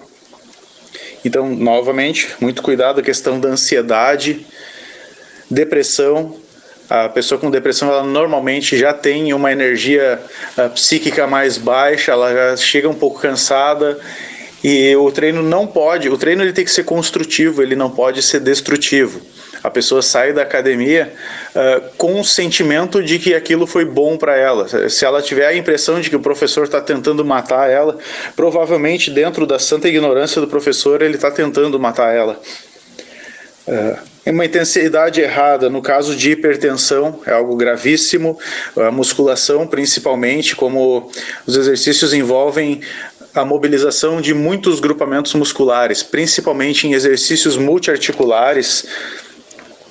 Então, 1.25 1.49
novamente, 1.49 2.29
muito 2.41 2.63
cuidado 2.63 3.01
a 3.01 3.03
questão 3.03 3.41
da 3.41 3.49
ansiedade, 3.49 4.47
depressão 5.51 6.46
a 6.89 7.09
pessoa 7.09 7.41
com 7.41 7.51
depressão 7.51 7.89
ela 7.89 8.03
normalmente 8.03 8.77
já 8.77 8.93
tem 8.93 9.33
uma 9.33 9.51
energia 9.51 10.21
uh, 10.57 10.71
psíquica 10.71 11.27
mais 11.27 11.59
baixa, 11.59 12.13
ela 12.13 12.33
já 12.33 12.57
chega 12.57 12.89
um 12.89 12.95
pouco 12.95 13.21
cansada 13.21 13.99
e 14.63 14.95
o 14.97 15.11
treino 15.11 15.43
não 15.43 15.67
pode, 15.67 16.09
o 16.09 16.17
treino 16.17 16.43
ele 16.43 16.53
tem 16.53 16.65
que 16.65 16.71
ser 16.71 16.85
construtivo, 16.85 17.63
ele 17.63 17.77
não 17.77 17.91
pode 17.91 18.23
ser 18.23 18.41
destrutivo. 18.41 19.21
A 19.63 19.71
pessoa 19.71 20.01
sai 20.01 20.33
da 20.33 20.43
academia 20.43 21.13
uh, 21.55 21.91
com 21.97 22.21
o 22.21 22.25
sentimento 22.25 23.03
de 23.03 23.19
que 23.19 23.35
aquilo 23.35 23.67
foi 23.67 23.85
bom 23.85 24.17
para 24.17 24.37
ela. 24.37 24.69
Se 24.89 25.05
ela 25.05 25.21
tiver 25.21 25.47
a 25.47 25.57
impressão 25.57 26.01
de 26.01 26.09
que 26.09 26.15
o 26.15 26.21
professor 26.21 26.65
está 26.65 26.81
tentando 26.81 27.25
matar 27.25 27.69
ela, 27.69 27.99
provavelmente 28.37 29.11
dentro 29.11 29.45
da 29.45 29.59
santa 29.59 29.89
ignorância 29.89 30.41
do 30.41 30.47
professor 30.47 31.03
ele 31.03 31.17
está 31.17 31.31
tentando 31.31 31.81
matar 31.81 32.15
ela. 32.15 32.41
Uh, 33.67 34.16
uma 34.33 34.45
intensidade 34.45 35.21
errada 35.21 35.71
no 35.71 35.81
caso 35.81 36.17
de 36.17 36.33
hipertensão 36.33 37.21
é 37.25 37.33
algo 37.33 37.55
gravíssimo. 37.57 38.39
A 38.77 38.91
musculação, 38.91 39.67
principalmente, 39.67 40.57
como 40.57 41.11
os 41.47 41.57
exercícios 41.57 42.13
envolvem 42.13 42.81
a 43.33 43.45
mobilização 43.45 44.21
de 44.21 44.35
muitos 44.35 44.81
grupamentos 44.81 45.35
musculares, 45.35 46.03
principalmente 46.03 46.89
em 46.89 46.95
exercícios 46.95 47.57
multiarticulares, 47.57 48.87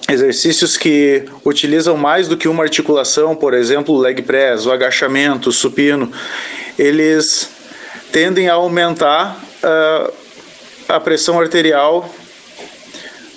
exercícios 0.10 0.76
que 0.76 1.24
utilizam 1.46 1.96
mais 1.96 2.28
do 2.28 2.36
que 2.36 2.48
uma 2.48 2.64
articulação, 2.64 3.36
por 3.36 3.54
exemplo, 3.54 3.96
o 3.96 4.00
leg 4.00 4.22
press, 4.22 4.66
o 4.66 4.72
agachamento, 4.72 5.50
o 5.50 5.54
supino, 5.54 6.12
eles 6.78 7.50
tendem 8.12 8.50
a 8.50 8.54
aumentar 8.54 9.40
uh, 9.64 10.14
a 10.90 11.00
pressão 11.00 11.40
arterial 11.40 12.10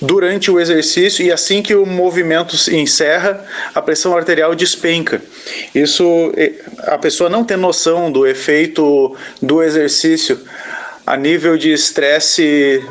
durante 0.00 0.50
o 0.50 0.60
exercício 0.60 1.24
e 1.24 1.32
assim 1.32 1.62
que 1.62 1.74
o 1.74 1.84
movimento 1.84 2.56
se 2.56 2.76
encerra, 2.76 3.44
a 3.74 3.82
pressão 3.82 4.16
arterial 4.16 4.54
despenca. 4.54 5.20
Isso 5.74 6.32
a 6.84 6.98
pessoa 6.98 7.28
não 7.28 7.44
tem 7.44 7.56
noção 7.56 8.10
do 8.10 8.26
efeito 8.26 9.16
do 9.42 9.62
exercício 9.62 10.40
a 11.08 11.16
nível 11.16 11.56
de 11.56 11.72
estresse 11.72 12.84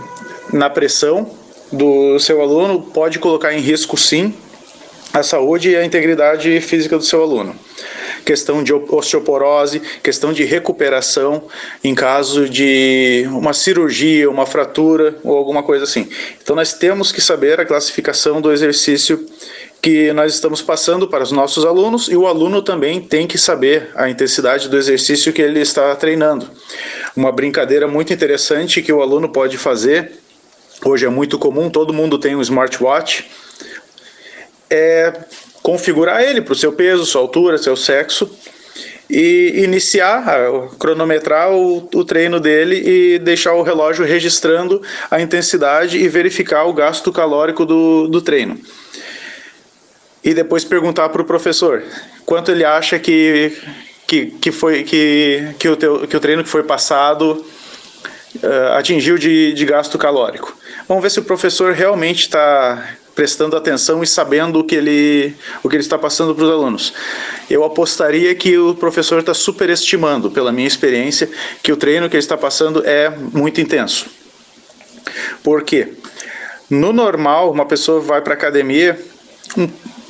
na 0.52 0.70
pressão 0.70 1.30
do 1.72 2.18
seu 2.20 2.42
aluno 2.42 2.82
pode 2.82 3.20
colocar 3.20 3.54
em 3.54 3.60
risco 3.60 3.96
sim 3.96 4.34
a 5.14 5.22
saúde 5.22 5.70
e 5.70 5.76
a 5.76 5.86
integridade 5.86 6.60
física 6.62 6.98
do 6.98 7.04
seu 7.04 7.22
aluno 7.22 7.56
questão 8.28 8.62
de 8.62 8.74
osteoporose, 8.74 9.82
questão 10.04 10.34
de 10.34 10.44
recuperação 10.44 11.48
em 11.82 11.96
caso 11.96 12.50
de 12.50 13.26
uma 13.30 13.54
cirurgia, 13.54 14.30
uma 14.30 14.46
fratura 14.46 15.16
ou 15.24 15.38
alguma 15.38 15.64
coisa 15.64 15.86
assim. 15.86 16.10
Então 16.44 16.54
nós 16.54 16.74
temos 16.74 17.10
que 17.10 17.22
saber 17.22 17.58
a 17.58 17.66
classificação 17.66 18.42
do 18.42 18.52
exercício 18.52 19.26
que 19.82 20.12
nós 20.12 20.34
estamos 20.34 20.62
passando 20.62 21.08
para 21.08 21.24
os 21.24 21.32
nossos 21.32 21.64
alunos 21.64 22.10
e 22.10 22.18
o 22.18 22.28
aluno 22.28 22.62
também 22.62 23.00
tem 23.00 23.26
que 23.26 23.38
saber 23.38 23.92
a 23.96 24.10
intensidade 24.10 24.68
do 24.68 24.78
exercício 24.78 25.32
que 25.32 25.42
ele 25.42 25.62
está 25.62 25.96
treinando. 25.96 26.50
Uma 27.16 27.32
brincadeira 27.32 27.88
muito 27.88 28.12
interessante 28.12 28.82
que 28.82 28.92
o 28.92 29.02
aluno 29.02 29.30
pode 29.30 29.58
fazer, 29.58 30.12
hoje 30.84 31.06
é 31.06 31.10
muito 31.10 31.40
comum, 31.40 31.70
todo 31.70 31.94
mundo 31.94 32.20
tem 32.20 32.36
um 32.36 32.42
smartwatch, 32.42 33.32
é 34.70 35.14
configurar 35.62 36.22
ele 36.22 36.42
para 36.42 36.54
o 36.54 36.56
seu 36.56 36.74
peso, 36.74 37.06
sua 37.06 37.22
altura, 37.22 37.58
seu 37.58 37.76
sexo 37.76 38.30
e 39.10 39.64
iniciar, 39.64 40.26
cronometrar 40.78 41.52
o, 41.52 41.88
o, 41.94 42.04
treino 42.04 42.40
dele 42.40 42.76
e 42.76 43.20
deixar 43.20 43.54
o 43.54 43.62
relógio 43.62 44.06
registrando 44.06 44.82
a 45.10 45.22
intensidade 45.22 45.98
e 45.98 46.10
verificar 46.10 46.66
o 46.66 46.74
gasto 46.74 47.12
calórico 47.12 47.66
do, 47.66 48.08
do 48.08 48.22
treino. 48.22 48.60
E 50.24 50.34
depois 50.34 50.66
perguntar 50.66 51.08
para 51.10 51.22
o 51.22 51.26
professor 51.26 51.84
quanto 52.26 52.52
ele 52.52 52.66
acha 52.66 53.00
que, 53.00 53.58
que, 54.06 54.26
que, 54.26 54.52
foi, 54.52 54.84
que, 54.84 55.56
que, 55.58 55.70
o, 55.70 55.78
teu, 55.78 56.06
que 56.06 56.18
o 56.18 56.20
treino 56.20 56.44
que 56.44 56.50
foi 56.50 56.64
passado 56.64 57.46
uh, 58.44 58.74
atingiu 58.78 59.18
de, 59.18 59.54
de 59.54 59.66
gasto 59.66 59.98
calórico. 59.98 60.58
Vamos 60.86 61.02
ver 61.02 61.12
se 61.12 61.20
o 61.20 61.24
professor 61.24 61.72
realmente 61.72 62.24
está 62.24 62.90
prestando 63.18 63.58
atenção 63.58 64.04
e 64.04 64.08
sabendo 64.08 64.60
o 64.60 64.64
que 64.64 64.76
ele, 64.76 65.36
o 65.64 65.68
que 65.68 65.76
ele 65.76 65.82
está 65.82 65.98
passando 65.98 66.36
para 66.36 66.44
os 66.44 66.52
alunos. 66.52 66.94
Eu 67.50 67.64
apostaria 67.64 68.36
que 68.36 68.56
o 68.60 68.76
professor 68.76 69.20
está 69.20 69.34
superestimando, 69.34 70.30
pela 70.30 70.52
minha 70.52 70.68
experiência, 70.68 71.28
que 71.64 71.72
o 71.72 71.76
treino 71.76 72.08
que 72.12 72.16
ele 72.16 72.22
está 72.22 72.38
passando 72.38 72.86
é 72.86 73.10
muito 73.10 73.60
intenso. 73.60 74.06
Por 75.44 75.64
quê? 75.64 75.94
No 76.70 76.94
normal, 76.94 77.52
uma 77.52 77.66
pessoa 77.66 78.00
vai 78.00 78.22
para 78.22 78.34
a 78.34 78.38
academia, 78.38 79.04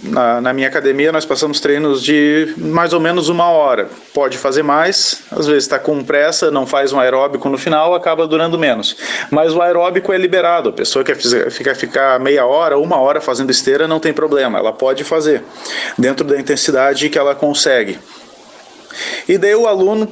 na, 0.04 0.40
na, 0.40 0.54
minha 0.54 0.68
academia 0.68 1.12
nós 1.12 1.26
passamos 1.26 1.60
treinos 1.60 2.04
de 2.04 2.54
mais 2.58 2.94
ou 2.94 3.00
menos 3.00 3.30
uma 3.30 3.46
hora. 3.50 3.90
Pode 4.14 4.38
fazer 4.38 4.64
mais, 4.64 5.24
às 5.32 5.48
vezes 5.48 5.64
está 5.64 5.80
com 5.80 6.04
pressa, 6.04 6.52
não 6.52 6.68
faz 6.68 6.94
um 6.94 7.00
aeróbico 7.00 7.50
no 7.50 7.58
final, 7.58 7.96
acaba 7.96 8.28
durando 8.28 8.60
menos. 8.60 8.96
Mas 9.32 9.54
o 9.54 9.62
aeróbico 9.62 10.14
é 10.14 10.18
liberado, 10.18 10.70
a 10.70 10.74
pessoa 10.74 11.04
quer 11.04 11.16
ficar, 11.16 11.76
ficar 11.76 12.20
meia 12.20 12.46
hora, 12.46 12.78
uma 12.78 12.98
hora 12.98 13.20
fazendo 13.20 13.50
esteira, 13.50 13.88
não 13.88 14.00
tem 14.00 14.14
problema, 14.14 14.60
ela 14.60 14.72
pode 14.72 15.04
fazer, 15.04 15.44
dentro 15.98 16.26
da 16.26 16.40
intensidade 16.40 17.10
que 17.10 17.18
ela 17.18 17.34
consegue. 17.34 17.98
E 19.28 19.38
daí 19.38 19.56
o 19.56 19.68
aluno 19.68 20.08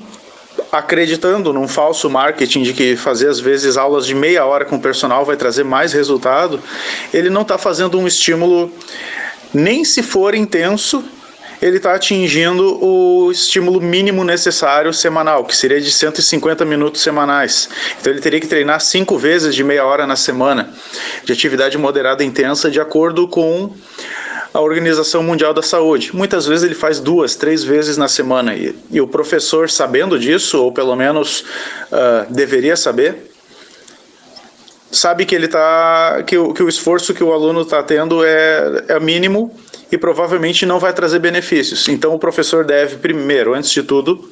acreditando 0.71 1.53
num 1.53 1.67
falso 1.67 2.09
marketing 2.09 2.63
de 2.63 2.73
que 2.73 2.95
fazer 2.95 3.29
às 3.29 3.39
vezes 3.39 3.77
aulas 3.77 4.05
de 4.05 4.15
meia 4.15 4.45
hora 4.45 4.65
com 4.65 4.77
o 4.77 4.81
personal 4.81 5.25
vai 5.25 5.35
trazer 5.35 5.63
mais 5.63 5.93
resultado, 5.93 6.61
ele 7.13 7.29
não 7.29 7.41
está 7.41 7.57
fazendo 7.57 7.99
um 7.99 8.07
estímulo 8.07 8.71
nem 9.53 9.83
se 9.83 10.03
for 10.03 10.35
intenso, 10.35 11.03
ele 11.61 11.77
está 11.77 11.95
atingindo 11.95 12.83
o 12.83 13.31
estímulo 13.31 13.81
mínimo 13.81 14.23
necessário 14.23 14.93
semanal, 14.93 15.45
que 15.45 15.55
seria 15.55 15.79
de 15.79 15.91
150 15.91 16.65
minutos 16.65 17.01
semanais. 17.01 17.69
Então 17.99 18.11
ele 18.11 18.21
teria 18.21 18.39
que 18.39 18.47
treinar 18.47 18.81
cinco 18.81 19.17
vezes 19.17 19.55
de 19.55 19.63
meia 19.63 19.85
hora 19.85 20.05
na 20.05 20.15
semana, 20.15 20.69
de 21.23 21.33
atividade 21.33 21.77
moderada 21.77 22.23
e 22.23 22.27
intensa, 22.27 22.69
de 22.69 22.79
acordo 22.79 23.27
com 23.27 23.73
a 24.53 24.61
Organização 24.61 25.21
Mundial 25.21 25.53
da 25.53 25.61
Saúde. 25.61 26.15
Muitas 26.15 26.45
vezes 26.45 26.63
ele 26.63 26.75
faz 26.75 26.99
duas, 26.99 27.35
três 27.35 27.63
vezes 27.63 27.97
na 27.97 28.07
semana. 28.07 28.55
E, 28.55 28.75
e 28.89 29.01
o 29.01 29.07
professor, 29.07 29.69
sabendo 29.69 30.17
disso, 30.17 30.63
ou 30.63 30.71
pelo 30.71 30.95
menos 30.95 31.41
uh, 31.91 32.31
deveria 32.33 32.77
saber, 32.77 33.34
sabe 34.95 35.25
que 35.25 35.35
ele 35.35 35.47
tá 35.47 36.23
que 36.25 36.37
o, 36.37 36.53
que 36.53 36.63
o 36.63 36.69
esforço 36.69 37.13
que 37.13 37.23
o 37.23 37.33
aluno 37.33 37.61
está 37.61 37.83
tendo 37.83 38.23
é, 38.23 38.85
é 38.87 38.99
mínimo 38.99 39.53
e 39.91 39.97
provavelmente 39.97 40.65
não 40.65 40.79
vai 40.79 40.93
trazer 40.93 41.19
benefícios. 41.19 41.87
Então 41.87 42.13
o 42.13 42.19
professor 42.19 42.63
deve 42.63 42.95
primeiro, 42.97 43.53
antes 43.53 43.69
de 43.69 43.83
tudo, 43.83 44.31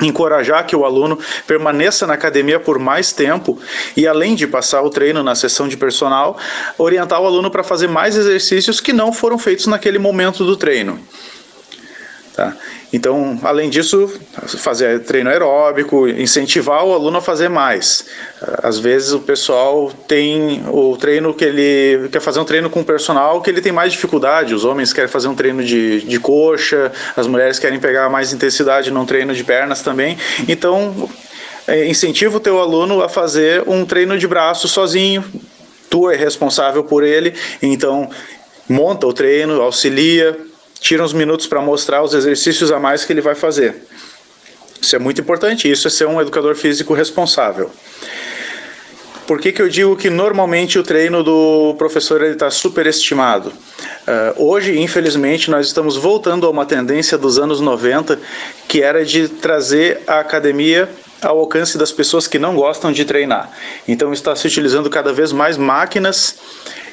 encorajar 0.00 0.66
que 0.66 0.76
o 0.76 0.84
aluno 0.84 1.18
permaneça 1.46 2.06
na 2.06 2.14
academia 2.14 2.60
por 2.60 2.78
mais 2.78 3.12
tempo 3.12 3.58
e 3.96 4.06
além 4.06 4.34
de 4.34 4.46
passar 4.46 4.82
o 4.82 4.90
treino 4.90 5.22
na 5.22 5.34
sessão 5.34 5.66
de 5.66 5.76
personal, 5.76 6.38
orientar 6.78 7.20
o 7.20 7.26
aluno 7.26 7.50
para 7.50 7.64
fazer 7.64 7.88
mais 7.88 8.16
exercícios 8.16 8.80
que 8.80 8.92
não 8.92 9.12
foram 9.12 9.38
feitos 9.38 9.66
naquele 9.66 9.98
momento 9.98 10.44
do 10.44 10.56
treino. 10.56 11.00
Tá? 12.36 12.54
Então, 12.92 13.40
além 13.42 13.70
disso, 13.70 14.12
fazer 14.58 15.00
treino 15.04 15.30
aeróbico, 15.30 16.06
incentivar 16.06 16.84
o 16.84 16.92
aluno 16.92 17.16
a 17.16 17.22
fazer 17.22 17.48
mais. 17.48 18.04
Às 18.62 18.78
vezes 18.78 19.12
o 19.12 19.20
pessoal 19.20 19.90
tem 20.06 20.62
o 20.68 20.98
treino 20.98 21.32
que 21.32 21.46
ele 21.46 22.10
quer 22.10 22.20
fazer 22.20 22.38
um 22.38 22.44
treino 22.44 22.68
com 22.68 22.80
o 22.80 22.84
personal 22.84 23.40
que 23.40 23.48
ele 23.48 23.62
tem 23.62 23.72
mais 23.72 23.90
dificuldade. 23.90 24.54
Os 24.54 24.66
homens 24.66 24.92
querem 24.92 25.08
fazer 25.08 25.28
um 25.28 25.34
treino 25.34 25.64
de, 25.64 26.02
de 26.02 26.20
coxa, 26.20 26.92
as 27.16 27.26
mulheres 27.26 27.58
querem 27.58 27.80
pegar 27.80 28.10
mais 28.10 28.34
intensidade 28.34 28.90
num 28.90 29.06
treino 29.06 29.34
de 29.34 29.42
pernas 29.42 29.80
também. 29.80 30.18
Então, 30.46 31.08
é, 31.66 31.86
incentiva 31.86 32.36
o 32.36 32.40
teu 32.40 32.60
aluno 32.60 33.02
a 33.02 33.08
fazer 33.08 33.64
um 33.66 33.86
treino 33.86 34.18
de 34.18 34.28
braço 34.28 34.68
sozinho. 34.68 35.24
Tu 35.88 36.10
é 36.10 36.16
responsável 36.16 36.84
por 36.84 37.02
ele, 37.02 37.32
então 37.62 38.10
monta 38.68 39.06
o 39.06 39.12
treino, 39.14 39.62
auxilia, 39.62 40.36
tira 40.80 41.02
uns 41.02 41.12
minutos 41.12 41.46
para 41.46 41.60
mostrar 41.60 42.02
os 42.02 42.14
exercícios 42.14 42.70
a 42.70 42.78
mais 42.78 43.04
que 43.04 43.12
ele 43.12 43.20
vai 43.20 43.34
fazer. 43.34 43.74
Isso 44.80 44.94
é 44.94 44.98
muito 44.98 45.20
importante, 45.20 45.70
isso 45.70 45.86
é 45.88 45.90
ser 45.90 46.06
um 46.06 46.20
educador 46.20 46.54
físico 46.54 46.94
responsável. 46.94 47.70
Por 49.26 49.40
que, 49.40 49.50
que 49.50 49.60
eu 49.60 49.68
digo 49.68 49.96
que 49.96 50.08
normalmente 50.08 50.78
o 50.78 50.84
treino 50.84 51.24
do 51.24 51.74
professor 51.76 52.22
está 52.22 52.48
superestimado? 52.48 53.48
Uh, 53.48 54.44
hoje, 54.44 54.78
infelizmente, 54.78 55.50
nós 55.50 55.66
estamos 55.66 55.96
voltando 55.96 56.46
a 56.46 56.50
uma 56.50 56.64
tendência 56.64 57.18
dos 57.18 57.36
anos 57.36 57.60
90, 57.60 58.20
que 58.68 58.82
era 58.82 59.04
de 59.04 59.28
trazer 59.28 60.00
a 60.06 60.20
academia 60.20 60.88
ao 61.20 61.40
alcance 61.40 61.76
das 61.76 61.90
pessoas 61.90 62.28
que 62.28 62.38
não 62.38 62.54
gostam 62.54 62.92
de 62.92 63.04
treinar. 63.04 63.50
Então 63.88 64.12
está 64.12 64.36
se 64.36 64.46
utilizando 64.46 64.88
cada 64.88 65.12
vez 65.12 65.32
mais 65.32 65.56
máquinas 65.56 66.36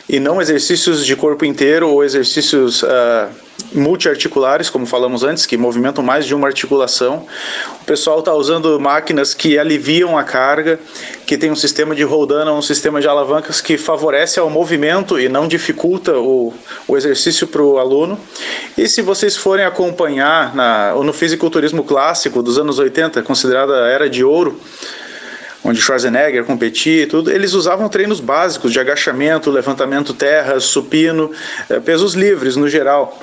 e 0.09 0.19
não 0.19 0.41
exercícios 0.41 1.05
de 1.05 1.15
corpo 1.15 1.45
inteiro 1.45 1.87
ou 1.87 2.03
exercícios 2.03 2.81
uh, 2.81 3.29
multiarticulares, 3.73 4.69
como 4.69 4.85
falamos 4.85 5.23
antes, 5.23 5.45
que 5.45 5.57
movimentam 5.57 6.03
mais 6.03 6.25
de 6.25 6.35
uma 6.35 6.47
articulação. 6.47 7.25
O 7.81 7.85
pessoal 7.85 8.19
está 8.19 8.33
usando 8.33 8.79
máquinas 8.79 9.33
que 9.33 9.57
aliviam 9.57 10.17
a 10.17 10.23
carga, 10.23 10.79
que 11.25 11.37
tem 11.37 11.51
um 11.51 11.55
sistema 11.55 11.95
de 11.95 12.03
roldana, 12.03 12.51
um 12.53 12.61
sistema 12.61 13.01
de 13.01 13.07
alavancas 13.07 13.61
que 13.61 13.77
favorece 13.77 14.39
ao 14.39 14.49
movimento 14.49 15.19
e 15.19 15.27
não 15.27 15.47
dificulta 15.47 16.17
o, 16.17 16.53
o 16.87 16.97
exercício 16.97 17.47
para 17.47 17.61
o 17.61 17.77
aluno. 17.77 18.19
E 18.77 18.87
se 18.87 19.01
vocês 19.01 19.35
forem 19.35 19.65
acompanhar 19.65 20.55
na, 20.55 20.93
no 20.93 21.13
fisiculturismo 21.13 21.83
clássico 21.83 22.41
dos 22.43 22.57
anos 22.57 22.79
80, 22.79 23.21
considerada 23.23 23.85
a 23.85 23.87
era 23.87 24.09
de 24.09 24.23
ouro, 24.23 24.59
onde 25.63 25.79
Schwarzenegger 25.79 26.43
competia 26.43 27.03
e 27.03 27.07
tudo, 27.07 27.31
eles 27.31 27.53
usavam 27.53 27.87
treinos 27.87 28.19
básicos 28.19 28.71
de 28.73 28.79
agachamento, 28.79 29.49
levantamento 29.49 30.13
terra, 30.13 30.59
supino, 30.59 31.31
eh, 31.69 31.79
pesos 31.79 32.13
livres 32.15 32.57
no 32.57 32.67
geral. 32.67 33.17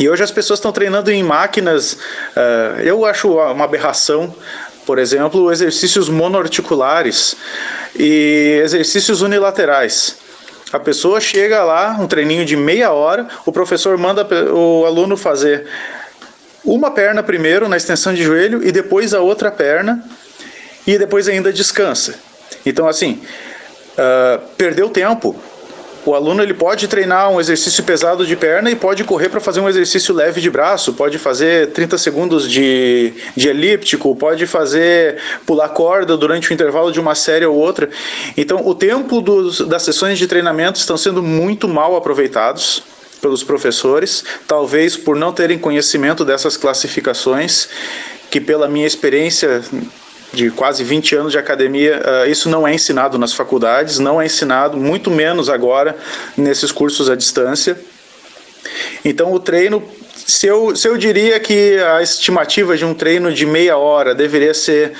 E 0.00 0.08
hoje 0.08 0.22
as 0.22 0.30
pessoas 0.30 0.58
estão 0.58 0.72
treinando 0.72 1.10
em 1.10 1.22
máquinas, 1.22 1.92
uh, 1.92 2.80
eu 2.82 3.04
acho 3.04 3.36
uma 3.36 3.64
aberração, 3.64 4.34
por 4.86 4.98
exemplo, 4.98 5.52
exercícios 5.52 6.08
monoarticulares 6.08 7.36
e 7.94 8.60
exercícios 8.64 9.20
unilaterais. 9.20 10.16
A 10.72 10.80
pessoa 10.80 11.20
chega 11.20 11.62
lá, 11.62 11.98
um 12.00 12.06
treininho 12.06 12.46
de 12.46 12.56
meia 12.56 12.90
hora, 12.90 13.28
o 13.44 13.52
professor 13.52 13.98
manda 13.98 14.26
o 14.54 14.86
aluno 14.86 15.16
fazer 15.16 15.66
uma 16.64 16.90
perna 16.90 17.22
primeiro 17.22 17.68
na 17.68 17.76
extensão 17.76 18.14
de 18.14 18.22
joelho 18.22 18.66
e 18.66 18.72
depois 18.72 19.12
a 19.12 19.20
outra 19.20 19.50
perna 19.50 20.02
e 20.86 20.96
depois 20.96 21.28
ainda 21.28 21.52
descansa. 21.52 22.14
Então, 22.64 22.88
assim, 22.88 23.20
uh, 23.92 24.40
perdeu 24.56 24.88
tempo 24.88 25.36
o 26.04 26.14
aluno 26.14 26.42
ele 26.42 26.54
pode 26.54 26.88
treinar 26.88 27.30
um 27.30 27.40
exercício 27.40 27.84
pesado 27.84 28.26
de 28.26 28.34
perna 28.34 28.70
e 28.70 28.76
pode 28.76 29.04
correr 29.04 29.28
para 29.28 29.40
fazer 29.40 29.60
um 29.60 29.68
exercício 29.68 30.14
leve 30.14 30.40
de 30.40 30.50
braço, 30.50 30.92
pode 30.94 31.18
fazer 31.18 31.70
30 31.70 31.96
segundos 31.96 32.50
de, 32.50 33.12
de 33.36 33.48
elíptico, 33.48 34.14
pode 34.16 34.46
fazer 34.46 35.18
pular 35.46 35.68
corda 35.68 36.16
durante 36.16 36.50
o 36.50 36.54
intervalo 36.54 36.90
de 36.90 36.98
uma 36.98 37.14
série 37.14 37.46
ou 37.46 37.56
outra. 37.56 37.88
Então, 38.36 38.66
o 38.66 38.74
tempo 38.74 39.20
dos, 39.20 39.60
das 39.60 39.82
sessões 39.82 40.18
de 40.18 40.26
treinamento 40.26 40.78
estão 40.78 40.96
sendo 40.96 41.22
muito 41.22 41.68
mal 41.68 41.94
aproveitados 41.94 42.82
pelos 43.20 43.44
professores, 43.44 44.24
talvez 44.48 44.96
por 44.96 45.14
não 45.14 45.32
terem 45.32 45.56
conhecimento 45.56 46.24
dessas 46.24 46.56
classificações, 46.56 47.68
que 48.28 48.40
pela 48.40 48.66
minha 48.66 48.86
experiência 48.86 49.62
de 50.32 50.50
quase 50.50 50.82
20 50.82 51.16
anos 51.16 51.32
de 51.32 51.38
academia, 51.38 52.00
uh, 52.00 52.30
isso 52.30 52.48
não 52.48 52.66
é 52.66 52.74
ensinado 52.74 53.18
nas 53.18 53.32
faculdades, 53.32 53.98
não 53.98 54.20
é 54.20 54.26
ensinado, 54.26 54.76
muito 54.76 55.10
menos 55.10 55.48
agora 55.48 55.96
nesses 56.36 56.72
cursos 56.72 57.10
à 57.10 57.14
distância. 57.14 57.78
Então, 59.04 59.32
o 59.32 59.38
treino, 59.38 59.82
se 60.14 60.46
eu, 60.46 60.74
se 60.74 60.88
eu 60.88 60.96
diria 60.96 61.38
que 61.38 61.78
a 61.78 62.02
estimativa 62.02 62.76
de 62.76 62.84
um 62.84 62.94
treino 62.94 63.32
de 63.32 63.44
meia 63.44 63.76
hora 63.76 64.14
deveria 64.14 64.54
ser 64.54 64.92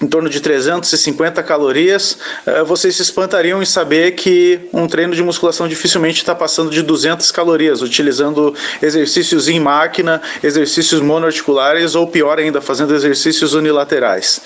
em 0.00 0.06
torno 0.06 0.30
de 0.30 0.40
350 0.40 1.42
calorias, 1.42 2.16
uh, 2.46 2.64
vocês 2.64 2.96
se 2.96 3.02
espantariam 3.02 3.62
em 3.62 3.66
saber 3.66 4.12
que 4.12 4.60
um 4.72 4.86
treino 4.86 5.14
de 5.14 5.22
musculação 5.22 5.68
dificilmente 5.68 6.18
está 6.18 6.34
passando 6.34 6.70
de 6.70 6.82
200 6.82 7.30
calorias, 7.30 7.82
utilizando 7.82 8.54
exercícios 8.80 9.46
em 9.46 9.60
máquina, 9.60 10.22
exercícios 10.42 11.02
monoarticulares 11.02 11.94
ou 11.94 12.06
pior 12.06 12.38
ainda, 12.38 12.62
fazendo 12.62 12.94
exercícios 12.94 13.52
unilaterais. 13.52 14.40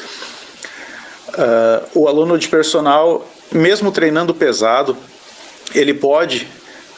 Uh, 1.29 2.01
o 2.01 2.09
aluno 2.09 2.37
de 2.37 2.49
personal, 2.49 3.29
mesmo 3.53 3.93
treinando 3.93 4.35
pesado, 4.35 4.97
ele 5.73 5.95
pode 5.95 6.49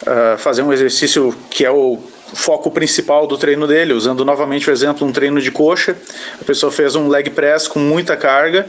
uh, 0.03 0.39
fazer 0.39 0.63
um 0.63 0.73
exercício 0.73 1.35
que 1.51 1.65
é 1.65 1.71
o 1.71 2.01
foco 2.35 2.71
principal 2.71 3.27
do 3.27 3.37
treino 3.37 3.67
dele, 3.67 3.93
usando 3.93 4.25
novamente 4.25 4.69
o 4.69 4.73
exemplo 4.73 5.07
um 5.07 5.13
treino 5.13 5.41
de 5.41 5.51
coxa. 5.51 5.97
A 6.41 6.45
pessoa 6.45 6.73
fez 6.73 6.97
um 6.97 7.09
leg 7.09 7.31
press 7.31 7.69
com 7.69 7.79
muita 7.79 8.17
carga 8.17 8.67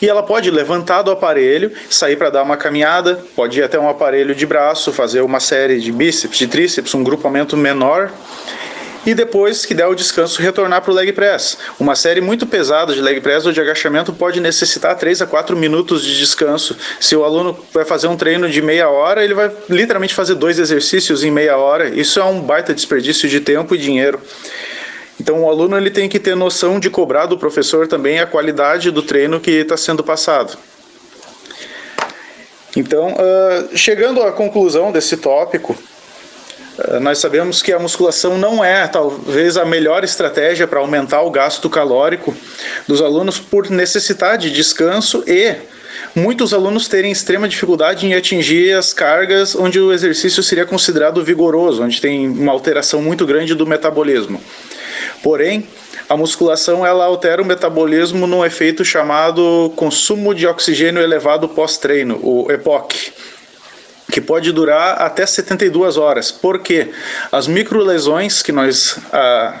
e 0.00 0.08
ela 0.08 0.22
pode 0.22 0.50
levantar 0.50 1.02
do 1.02 1.12
aparelho, 1.12 1.70
sair 1.88 2.16
para 2.16 2.28
dar 2.28 2.42
uma 2.42 2.56
caminhada, 2.56 3.24
pode 3.36 3.60
ir 3.60 3.62
até 3.62 3.78
um 3.78 3.88
aparelho 3.88 4.34
de 4.34 4.44
braço, 4.44 4.92
fazer 4.92 5.20
uma 5.20 5.38
série 5.38 5.78
de 5.78 5.92
bíceps, 5.92 6.38
de 6.38 6.48
tríceps, 6.48 6.92
um 6.94 7.04
grupamento 7.04 7.56
menor 7.56 8.10
e 9.04 9.14
depois 9.14 9.66
que 9.66 9.74
der 9.74 9.86
o 9.86 9.94
descanso 9.94 10.40
retornar 10.40 10.82
para 10.82 10.90
o 10.90 10.94
leg 10.94 11.12
press. 11.12 11.58
Uma 11.78 11.94
série 11.94 12.20
muito 12.20 12.46
pesada 12.46 12.94
de 12.94 13.00
leg 13.00 13.20
press 13.20 13.44
ou 13.46 13.52
de 13.52 13.60
agachamento 13.60 14.12
pode 14.12 14.40
necessitar 14.40 14.96
3 14.96 15.22
a 15.22 15.26
4 15.26 15.56
minutos 15.56 16.04
de 16.04 16.18
descanso. 16.18 16.76
Se 17.00 17.16
o 17.16 17.24
aluno 17.24 17.58
vai 17.72 17.84
fazer 17.84 18.06
um 18.06 18.16
treino 18.16 18.48
de 18.48 18.62
meia 18.62 18.88
hora, 18.88 19.24
ele 19.24 19.34
vai 19.34 19.50
literalmente 19.68 20.14
fazer 20.14 20.34
dois 20.34 20.58
exercícios 20.58 21.24
em 21.24 21.30
meia 21.30 21.56
hora. 21.56 21.88
Isso 21.88 22.20
é 22.20 22.24
um 22.24 22.40
baita 22.40 22.72
desperdício 22.72 23.28
de 23.28 23.40
tempo 23.40 23.74
e 23.74 23.78
dinheiro. 23.78 24.20
Então 25.20 25.42
o 25.42 25.48
aluno 25.48 25.76
ele 25.76 25.90
tem 25.90 26.08
que 26.08 26.18
ter 26.18 26.34
noção 26.34 26.80
de 26.80 26.90
cobrar 26.90 27.26
do 27.26 27.38
professor 27.38 27.86
também 27.86 28.20
a 28.20 28.26
qualidade 28.26 28.90
do 28.90 29.02
treino 29.02 29.40
que 29.40 29.50
está 29.50 29.76
sendo 29.76 30.02
passado. 30.02 30.56
Então, 32.76 33.12
uh, 33.12 33.76
chegando 33.76 34.22
à 34.22 34.32
conclusão 34.32 34.90
desse 34.90 35.18
tópico, 35.18 35.76
nós 37.00 37.18
sabemos 37.18 37.62
que 37.62 37.72
a 37.72 37.78
musculação 37.78 38.38
não 38.38 38.64
é 38.64 38.86
talvez 38.86 39.56
a 39.56 39.64
melhor 39.64 40.04
estratégia 40.04 40.66
para 40.66 40.80
aumentar 40.80 41.22
o 41.22 41.30
gasto 41.30 41.68
calórico 41.68 42.34
dos 42.86 43.00
alunos 43.00 43.38
por 43.38 43.70
necessidade 43.70 44.50
de 44.50 44.56
descanso 44.56 45.22
e 45.26 45.54
muitos 46.14 46.52
alunos 46.52 46.88
terem 46.88 47.12
extrema 47.12 47.48
dificuldade 47.48 48.06
em 48.06 48.14
atingir 48.14 48.72
as 48.72 48.92
cargas 48.92 49.54
onde 49.54 49.78
o 49.80 49.92
exercício 49.92 50.42
seria 50.42 50.66
considerado 50.66 51.22
vigoroso, 51.22 51.82
onde 51.82 52.00
tem 52.00 52.28
uma 52.28 52.52
alteração 52.52 53.02
muito 53.02 53.26
grande 53.26 53.54
do 53.54 53.66
metabolismo. 53.66 54.40
Porém, 55.22 55.66
a 56.08 56.16
musculação 56.16 56.84
ela 56.84 57.04
altera 57.04 57.40
o 57.40 57.44
metabolismo 57.44 58.26
num 58.26 58.44
efeito 58.44 58.84
chamado 58.84 59.72
consumo 59.76 60.34
de 60.34 60.46
oxigênio 60.46 61.00
elevado 61.00 61.48
pós-treino, 61.48 62.18
o 62.22 62.50
EPOC 62.50 63.12
que 64.12 64.20
pode 64.20 64.52
durar 64.52 65.00
até 65.00 65.24
72 65.24 65.96
horas. 65.96 66.30
Porque 66.30 66.90
as 67.32 67.48
microlesões 67.48 68.42
que 68.42 68.52
nós 68.52 68.98
ah, 69.10 69.54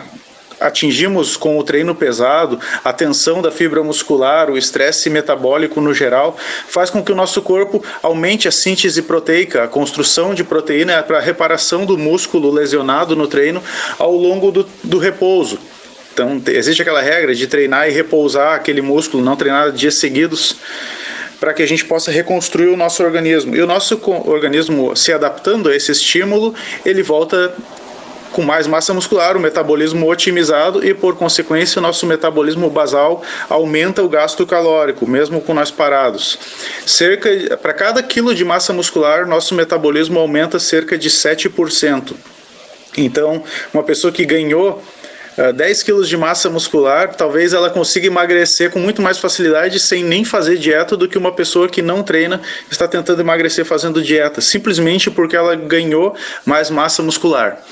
atingimos 0.60 1.38
com 1.38 1.58
o 1.58 1.64
treino 1.64 1.94
pesado, 1.94 2.60
a 2.84 2.92
tensão 2.92 3.40
da 3.40 3.50
fibra 3.50 3.82
muscular, 3.82 4.50
o 4.50 4.58
estresse 4.58 5.08
metabólico 5.08 5.80
no 5.80 5.94
geral, 5.94 6.36
faz 6.68 6.90
com 6.90 7.02
que 7.02 7.10
o 7.10 7.14
nosso 7.14 7.40
corpo 7.40 7.82
aumente 8.02 8.46
a 8.46 8.52
síntese 8.52 9.00
proteica, 9.00 9.64
a 9.64 9.68
construção 9.68 10.34
de 10.34 10.44
proteína 10.44 11.02
para 11.02 11.16
a 11.16 11.22
reparação 11.22 11.86
do 11.86 11.96
músculo 11.96 12.50
lesionado 12.50 13.16
no 13.16 13.26
treino 13.26 13.62
ao 13.98 14.14
longo 14.14 14.52
do, 14.52 14.68
do 14.84 14.98
repouso. 14.98 15.58
Então, 16.12 16.42
existe 16.46 16.82
aquela 16.82 17.00
regra 17.00 17.34
de 17.34 17.46
treinar 17.46 17.88
e 17.88 17.90
repousar 17.90 18.54
aquele 18.54 18.82
músculo, 18.82 19.24
não 19.24 19.34
treinar 19.34 19.72
dias 19.72 19.94
seguidos 19.94 20.56
para 21.42 21.52
que 21.52 21.60
a 21.60 21.66
gente 21.66 21.84
possa 21.84 22.12
reconstruir 22.12 22.68
o 22.68 22.76
nosso 22.76 23.02
organismo. 23.02 23.56
E 23.56 23.60
o 23.60 23.66
nosso 23.66 24.00
organismo, 24.26 24.94
se 24.94 25.12
adaptando 25.12 25.68
a 25.68 25.74
esse 25.74 25.90
estímulo, 25.90 26.54
ele 26.86 27.02
volta 27.02 27.52
com 28.30 28.42
mais 28.42 28.68
massa 28.68 28.94
muscular, 28.94 29.36
o 29.36 29.40
metabolismo 29.40 30.08
otimizado 30.08 30.86
e, 30.86 30.94
por 30.94 31.16
consequência, 31.16 31.80
o 31.80 31.82
nosso 31.82 32.06
metabolismo 32.06 32.70
basal 32.70 33.24
aumenta 33.50 34.04
o 34.04 34.08
gasto 34.08 34.46
calórico, 34.46 35.04
mesmo 35.04 35.40
com 35.40 35.52
nós 35.52 35.68
parados. 35.68 36.38
Cerca 36.86 37.28
para 37.56 37.72
cada 37.72 38.00
quilo 38.04 38.32
de 38.36 38.44
massa 38.44 38.72
muscular, 38.72 39.26
nosso 39.26 39.52
metabolismo 39.56 40.20
aumenta 40.20 40.60
cerca 40.60 40.96
de 40.96 41.10
7%. 41.10 42.14
Então, 42.96 43.42
uma 43.74 43.82
pessoa 43.82 44.12
que 44.12 44.24
ganhou 44.24 44.80
10 45.54 45.80
ah, 45.80 45.84
quilos 45.84 46.08
de 46.08 46.16
massa 46.16 46.50
muscular, 46.50 47.14
talvez 47.14 47.54
ela 47.54 47.70
consiga 47.70 48.06
emagrecer 48.06 48.70
com 48.70 48.78
muito 48.78 49.00
mais 49.00 49.18
facilidade 49.18 49.80
sem 49.80 50.04
nem 50.04 50.24
fazer 50.24 50.58
dieta 50.58 50.96
do 50.96 51.08
que 51.08 51.16
uma 51.16 51.32
pessoa 51.32 51.68
que 51.68 51.80
não 51.80 52.02
treina 52.02 52.40
está 52.70 52.86
tentando 52.86 53.20
emagrecer 53.20 53.64
fazendo 53.64 54.02
dieta, 54.02 54.40
simplesmente 54.42 55.10
porque 55.10 55.34
ela 55.34 55.56
ganhou 55.56 56.14
mais 56.44 56.68
massa 56.68 57.02
muscular 57.02 57.62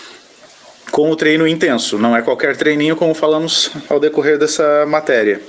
com 0.90 1.11
o 1.11 1.16
treino 1.16 1.46
intenso. 1.46 1.99
Não 1.99 2.16
é 2.16 2.23
qualquer 2.23 2.57
treininho, 2.57 2.96
como 2.96 3.14
falamos 3.14 3.70
ao 3.88 4.01
decorrer 4.01 4.38
dessa 4.38 4.85
matéria. 4.87 5.40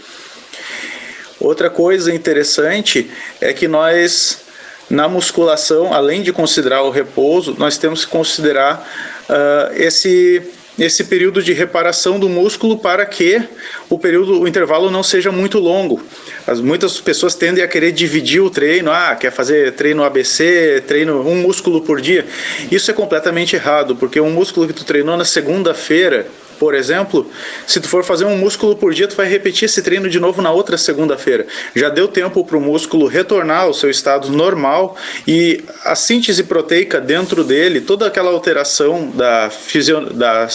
Outra 1.39 1.69
coisa 1.69 2.13
interessante 2.13 3.09
é 3.39 3.51
que 3.51 3.67
nós, 3.67 4.41
na 4.89 5.07
musculação, 5.07 5.93
além 5.93 6.21
de 6.21 6.31
considerar 6.31 6.83
o 6.83 6.91
repouso, 6.91 7.55
nós 7.57 7.77
temos 7.77 8.05
que 8.05 8.11
considerar 8.11 8.87
uh, 9.27 9.73
esse 9.73 10.43
esse 10.79 11.03
período 11.03 11.43
de 11.43 11.53
reparação 11.53 12.19
do 12.19 12.29
músculo 12.29 12.77
para 12.77 13.05
que 13.05 13.41
o 13.89 13.99
período, 13.99 14.39
o 14.39 14.47
intervalo 14.47 14.89
não 14.89 15.03
seja 15.03 15.31
muito 15.31 15.59
longo. 15.59 16.01
As, 16.47 16.61
muitas 16.61 16.99
pessoas 16.99 17.35
tendem 17.35 17.63
a 17.63 17.67
querer 17.67 17.91
dividir 17.91 18.41
o 18.41 18.49
treino, 18.49 18.91
ah, 18.91 19.15
quer 19.15 19.31
fazer 19.31 19.73
treino 19.73 20.03
ABC, 20.03 20.83
treino 20.87 21.27
um 21.27 21.35
músculo 21.35 21.81
por 21.81 21.99
dia. 21.99 22.25
Isso 22.71 22.89
é 22.89 22.93
completamente 22.93 23.55
errado, 23.55 23.95
porque 23.95 24.19
um 24.19 24.31
músculo 24.31 24.67
que 24.67 24.73
tu 24.73 24.85
treinou 24.85 25.17
na 25.17 25.25
segunda-feira, 25.25 26.27
por 26.61 26.75
exemplo, 26.75 27.27
se 27.65 27.79
tu 27.79 27.89
for 27.89 28.03
fazer 28.03 28.25
um 28.25 28.37
músculo 28.37 28.75
por 28.75 28.93
dia, 28.93 29.07
tu 29.07 29.15
vai 29.15 29.27
repetir 29.27 29.65
esse 29.65 29.81
treino 29.81 30.07
de 30.07 30.19
novo 30.19 30.43
na 30.43 30.51
outra 30.51 30.77
segunda-feira. 30.77 31.47
Já 31.75 31.89
deu 31.89 32.07
tempo 32.07 32.45
para 32.45 32.55
o 32.55 32.61
músculo 32.61 33.07
retornar 33.07 33.63
ao 33.63 33.73
seu 33.73 33.89
estado 33.89 34.29
normal 34.29 34.95
e 35.27 35.63
a 35.83 35.95
síntese 35.95 36.43
proteica 36.43 37.01
dentro 37.01 37.43
dele, 37.43 37.81
toda 37.81 38.05
aquela 38.05 38.29
alteração 38.29 39.09
da, 39.09 39.49
fisio... 39.49 40.13
da 40.13 40.47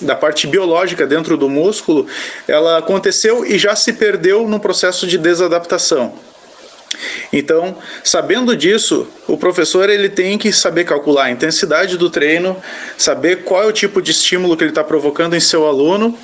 da 0.00 0.14
parte 0.14 0.46
biológica 0.46 1.04
dentro 1.04 1.36
do 1.36 1.48
músculo, 1.48 2.06
ela 2.46 2.78
aconteceu 2.78 3.44
e 3.44 3.58
já 3.58 3.74
se 3.74 3.92
perdeu 3.92 4.48
no 4.48 4.60
processo 4.60 5.08
de 5.08 5.18
desadaptação. 5.18 6.14
Então, 7.32 7.76
sabendo 8.02 8.56
disso, 8.56 9.06
o 9.26 9.36
professor 9.36 9.90
ele 9.90 10.08
tem 10.08 10.38
que 10.38 10.52
saber 10.52 10.84
calcular 10.84 11.24
a 11.24 11.30
intensidade 11.30 11.96
do 11.96 12.08
treino, 12.08 12.56
saber 12.96 13.44
qual 13.44 13.62
é 13.62 13.66
o 13.66 13.72
tipo 13.72 14.00
de 14.00 14.10
estímulo 14.10 14.56
que 14.56 14.64
ele 14.64 14.70
está 14.70 14.82
provocando 14.82 15.36
em 15.36 15.40
seu 15.40 15.66
aluno 15.66 16.16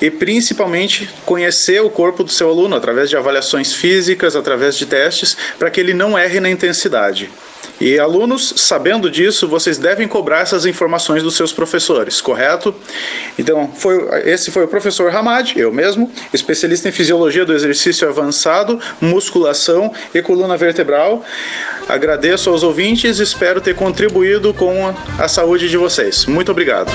e 0.00 0.10
principalmente 0.10 1.08
conhecer 1.24 1.80
o 1.80 1.90
corpo 1.90 2.24
do 2.24 2.30
seu 2.30 2.48
aluno 2.48 2.74
através 2.74 3.08
de 3.08 3.16
avaliações 3.16 3.72
físicas, 3.72 4.34
através 4.34 4.76
de 4.76 4.86
testes, 4.86 5.36
para 5.58 5.70
que 5.70 5.80
ele 5.80 5.94
não 5.94 6.18
erre 6.18 6.40
na 6.40 6.50
intensidade. 6.50 7.30
E 7.80 7.98
alunos, 7.98 8.54
sabendo 8.56 9.10
disso, 9.10 9.48
vocês 9.48 9.78
devem 9.78 10.06
cobrar 10.06 10.40
essas 10.40 10.64
informações 10.64 11.22
dos 11.22 11.36
seus 11.36 11.52
professores, 11.52 12.20
correto? 12.20 12.74
Então, 13.38 13.70
foi, 13.74 13.98
esse 14.24 14.50
foi 14.50 14.64
o 14.64 14.68
professor 14.68 15.14
Hamad, 15.14 15.54
eu 15.56 15.72
mesmo, 15.72 16.10
especialista 16.32 16.88
em 16.88 16.92
fisiologia 16.92 17.44
do 17.44 17.52
exercício 17.52 18.08
avançado, 18.08 18.80
musculação 19.00 19.92
e 20.14 20.22
coluna 20.22 20.56
vertebral. 20.56 21.24
Agradeço 21.88 22.48
aos 22.48 22.62
ouvintes 22.62 23.18
e 23.18 23.22
espero 23.22 23.60
ter 23.60 23.74
contribuído 23.74 24.54
com 24.54 24.86
a, 24.86 25.24
a 25.24 25.28
saúde 25.28 25.68
de 25.68 25.76
vocês. 25.76 26.26
Muito 26.26 26.52
obrigado. 26.52 26.92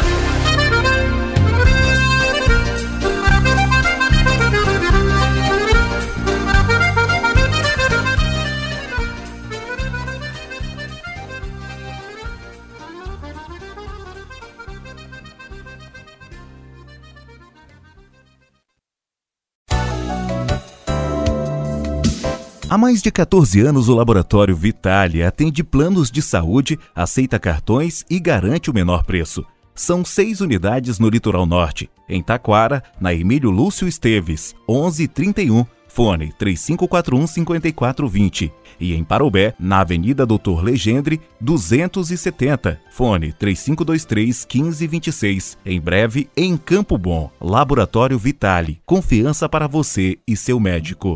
Mais 22.79 23.01
de 23.01 23.11
14 23.11 23.59
anos, 23.59 23.89
o 23.89 23.93
Laboratório 23.93 24.55
Vitale 24.55 25.21
atende 25.21 25.61
planos 25.63 26.09
de 26.09 26.21
saúde, 26.21 26.79
aceita 26.95 27.37
cartões 27.37 28.05
e 28.09 28.17
garante 28.19 28.71
o 28.71 28.73
menor 28.73 29.03
preço. 29.03 29.45
São 29.75 30.05
seis 30.05 30.39
unidades 30.39 30.97
no 30.97 31.09
Litoral 31.09 31.45
Norte, 31.45 31.89
em 32.07 32.23
Taquara, 32.23 32.81
na 32.99 33.13
Emílio 33.13 33.51
Lúcio 33.51 33.85
Esteves, 33.85 34.55
1131, 34.67 35.65
fone 35.89 36.33
3541-5420. 36.39 38.49
E 38.79 38.93
em 38.93 39.03
Parobé, 39.03 39.53
na 39.59 39.81
Avenida 39.81 40.25
Doutor 40.25 40.63
Legendre, 40.63 41.19
270, 41.41 42.79
fone 42.91 43.33
3523-1526. 43.33 45.57
Em 45.65 45.81
breve, 45.81 46.29
em 46.35 46.55
Campo 46.55 46.97
Bom, 46.97 47.29
Laboratório 47.41 48.17
Vitale, 48.17 48.79
confiança 48.85 49.49
para 49.49 49.67
você 49.67 50.17
e 50.25 50.37
seu 50.37 50.61
médico. 50.61 51.15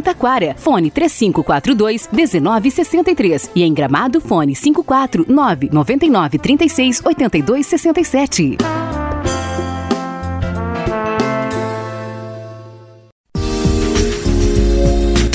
Taquara, 0.01 0.55
fone 0.57 0.91
3542 0.91 2.09
1963 2.11 3.51
e 3.55 3.63
em 3.63 3.73
Gramado, 3.73 4.19
fone 4.19 4.55
549 4.55 5.69
99 5.71 6.39
36 6.39 7.01
82 7.05 7.67
67. 7.67 8.57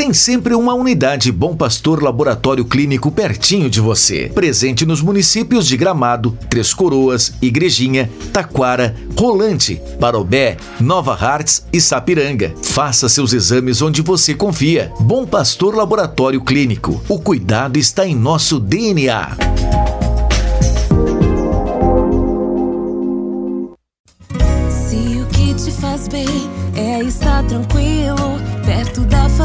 Tem 0.07 0.15
sempre 0.15 0.55
uma 0.55 0.73
unidade 0.73 1.33
Bom 1.33 1.57
Pastor 1.57 2.01
Laboratório 2.01 2.65
Clínico 2.65 3.11
pertinho 3.11 3.69
de 3.69 3.81
você. 3.81 4.31
Presente 4.33 4.87
nos 4.87 5.03
municípios 5.03 5.67
de 5.67 5.77
Gramado, 5.77 6.39
Três 6.49 6.73
Coroas, 6.73 7.33
Igrejinha, 7.43 8.09
Taquara, 8.33 8.95
Rolante, 9.19 9.83
Parobé, 9.99 10.59
Nova 10.79 11.13
Hartz 11.13 11.67
e 11.73 11.81
Sapiranga. 11.81 12.55
Faça 12.63 13.09
seus 13.09 13.33
exames 13.33 13.83
onde 13.83 14.01
você 14.01 14.33
confia. 14.33 14.93
Bom 15.01 15.27
Pastor 15.27 15.75
Laboratório 15.75 16.41
Clínico. 16.41 17.03
O 17.09 17.19
cuidado 17.19 17.77
está 17.77 18.07
em 18.07 18.15
nosso 18.15 18.61
DNA. 18.61 19.37
Se 24.71 25.21
o 25.21 25.27
que 25.33 25.53
te 25.55 25.73
faz 25.73 26.07
bem 26.07 26.49
é 26.77 27.03
estar 27.03 27.43
tranquilo, 27.43 28.39
perto 28.65 28.96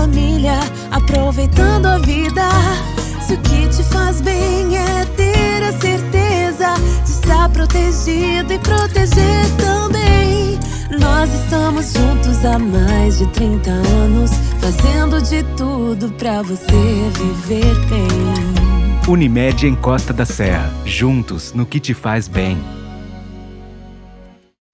família, 0.02 0.60
aproveitando 0.90 1.86
a 1.86 2.00
vida. 2.00 2.50
Se 3.22 3.36
o 3.36 3.38
que 3.38 3.68
te 3.68 3.84
faz 3.84 4.20
bem 4.20 4.76
é 4.76 5.06
ter 5.16 5.64
a 5.64 5.72
certeza 5.74 6.74
de 7.06 7.12
estar 7.12 7.50
protegido 7.50 8.52
e 8.52 8.60
proteger 8.60 9.46
também. 9.58 10.60
Nós 11.00 11.32
estamos 11.34 11.94
juntos 11.94 12.44
há 12.44 12.58
mais 12.58 13.20
de 13.20 13.28
30 13.28 13.70
anos, 13.70 14.32
fazendo 14.60 15.22
de 15.22 15.44
tudo 15.56 16.12
pra 16.14 16.42
você 16.42 17.12
viver 17.16 17.76
bem. 17.88 19.08
Unimed 19.08 19.68
em 19.68 19.76
Costa 19.76 20.12
da 20.12 20.26
Serra, 20.26 20.74
juntos 20.84 21.54
no 21.54 21.66
que 21.66 21.80
te 21.80 21.94
faz 21.94 22.28
bem. 22.28 22.58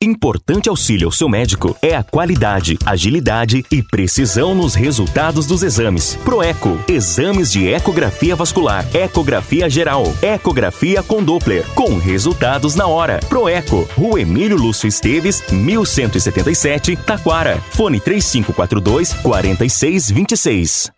Importante 0.07 0.69
auxílio 0.69 1.09
ao 1.09 1.11
seu 1.11 1.27
médico 1.27 1.75
é 1.81 1.93
a 1.93 2.01
qualidade, 2.01 2.79
agilidade 2.85 3.65
e 3.69 3.83
precisão 3.83 4.55
nos 4.55 4.73
resultados 4.73 5.45
dos 5.45 5.63
exames. 5.63 6.15
Proeco, 6.23 6.79
exames 6.87 7.51
de 7.51 7.67
ecografia 7.67 8.33
vascular, 8.33 8.87
ecografia 8.95 9.69
geral, 9.69 10.05
ecografia 10.21 11.03
com 11.03 11.21
Doppler, 11.21 11.67
com 11.75 11.97
resultados 11.97 12.73
na 12.73 12.87
hora. 12.87 13.19
Proeco, 13.27 13.85
Rua 13.97 14.21
Emílio 14.21 14.55
Lúcio 14.55 14.87
Esteves, 14.87 15.43
1177, 15.51 16.95
Taquara. 16.95 17.61
Fone 17.71 17.99
3542 17.99 19.13
4626. 19.15 20.89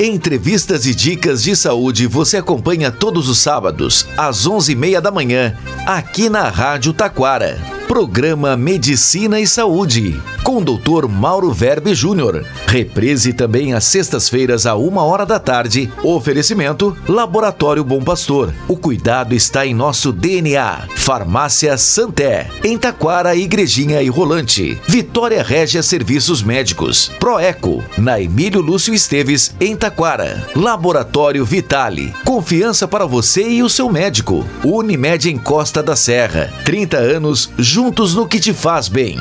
Entrevistas 0.00 0.86
e 0.86 0.94
dicas 0.94 1.42
de 1.42 1.56
saúde 1.56 2.06
você 2.06 2.36
acompanha 2.36 2.88
todos 2.88 3.28
os 3.28 3.38
sábados, 3.38 4.06
às 4.16 4.46
11h30 4.46 5.00
da 5.00 5.10
manhã, 5.10 5.58
aqui 5.84 6.28
na 6.28 6.48
Rádio 6.48 6.92
Taquara. 6.92 7.77
Programa 7.88 8.54
Medicina 8.54 9.40
e 9.40 9.46
Saúde, 9.46 10.20
com 10.44 10.58
o 10.58 10.64
Dr. 10.64 11.08
Mauro 11.08 11.50
Verbe 11.50 11.94
Júnior. 11.94 12.44
Reprise 12.66 13.32
também 13.32 13.72
às 13.72 13.84
sextas-feiras, 13.84 14.66
à 14.66 14.74
uma 14.74 15.02
hora 15.02 15.24
da 15.24 15.38
tarde. 15.38 15.90
Oferecimento: 16.02 16.94
Laboratório 17.08 17.82
Bom 17.82 18.02
Pastor. 18.02 18.52
O 18.68 18.76
cuidado 18.76 19.34
está 19.34 19.66
em 19.66 19.72
nosso 19.72 20.12
DNA. 20.12 20.86
Farmácia 20.96 21.78
Santé, 21.78 22.50
em 22.62 22.76
Taquara, 22.76 23.34
Igrejinha 23.34 24.02
e 24.02 24.08
Rolante. 24.08 24.78
Vitória 24.86 25.42
Régia 25.42 25.82
Serviços 25.82 26.42
Médicos. 26.42 27.10
Proeco, 27.18 27.82
na 27.96 28.20
Emílio 28.20 28.60
Lúcio 28.60 28.92
Esteves, 28.92 29.54
em 29.58 29.74
Taquara. 29.74 30.46
Laboratório 30.54 31.42
Vitale. 31.42 32.12
Confiança 32.26 32.86
para 32.86 33.06
você 33.06 33.48
e 33.48 33.62
o 33.62 33.70
seu 33.70 33.90
médico. 33.90 34.44
Unimed 34.62 35.30
em 35.30 35.38
Costa 35.38 35.82
da 35.82 35.96
Serra. 35.96 36.52
30 36.66 36.98
anos 36.98 37.50
juntos 37.78 38.12
no 38.12 38.26
que 38.26 38.40
te 38.40 38.52
faz 38.52 38.88
bem. 38.88 39.16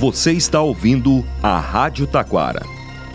Você 0.00 0.32
está 0.32 0.60
ouvindo 0.60 1.24
a 1.40 1.60
Rádio 1.60 2.08
Taquara. 2.08 2.60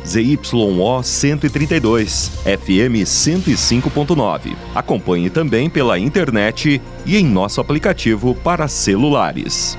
ZYO 0.08 1.04
132, 1.04 2.32
FM 2.46 3.04
105.9. 3.04 4.56
Acompanhe 4.74 5.30
também 5.30 5.70
pela 5.70 6.00
internet 6.00 6.82
e 7.06 7.18
em 7.18 7.26
nosso 7.26 7.60
aplicativo 7.60 8.34
para 8.36 8.70
celulares. 8.70 9.76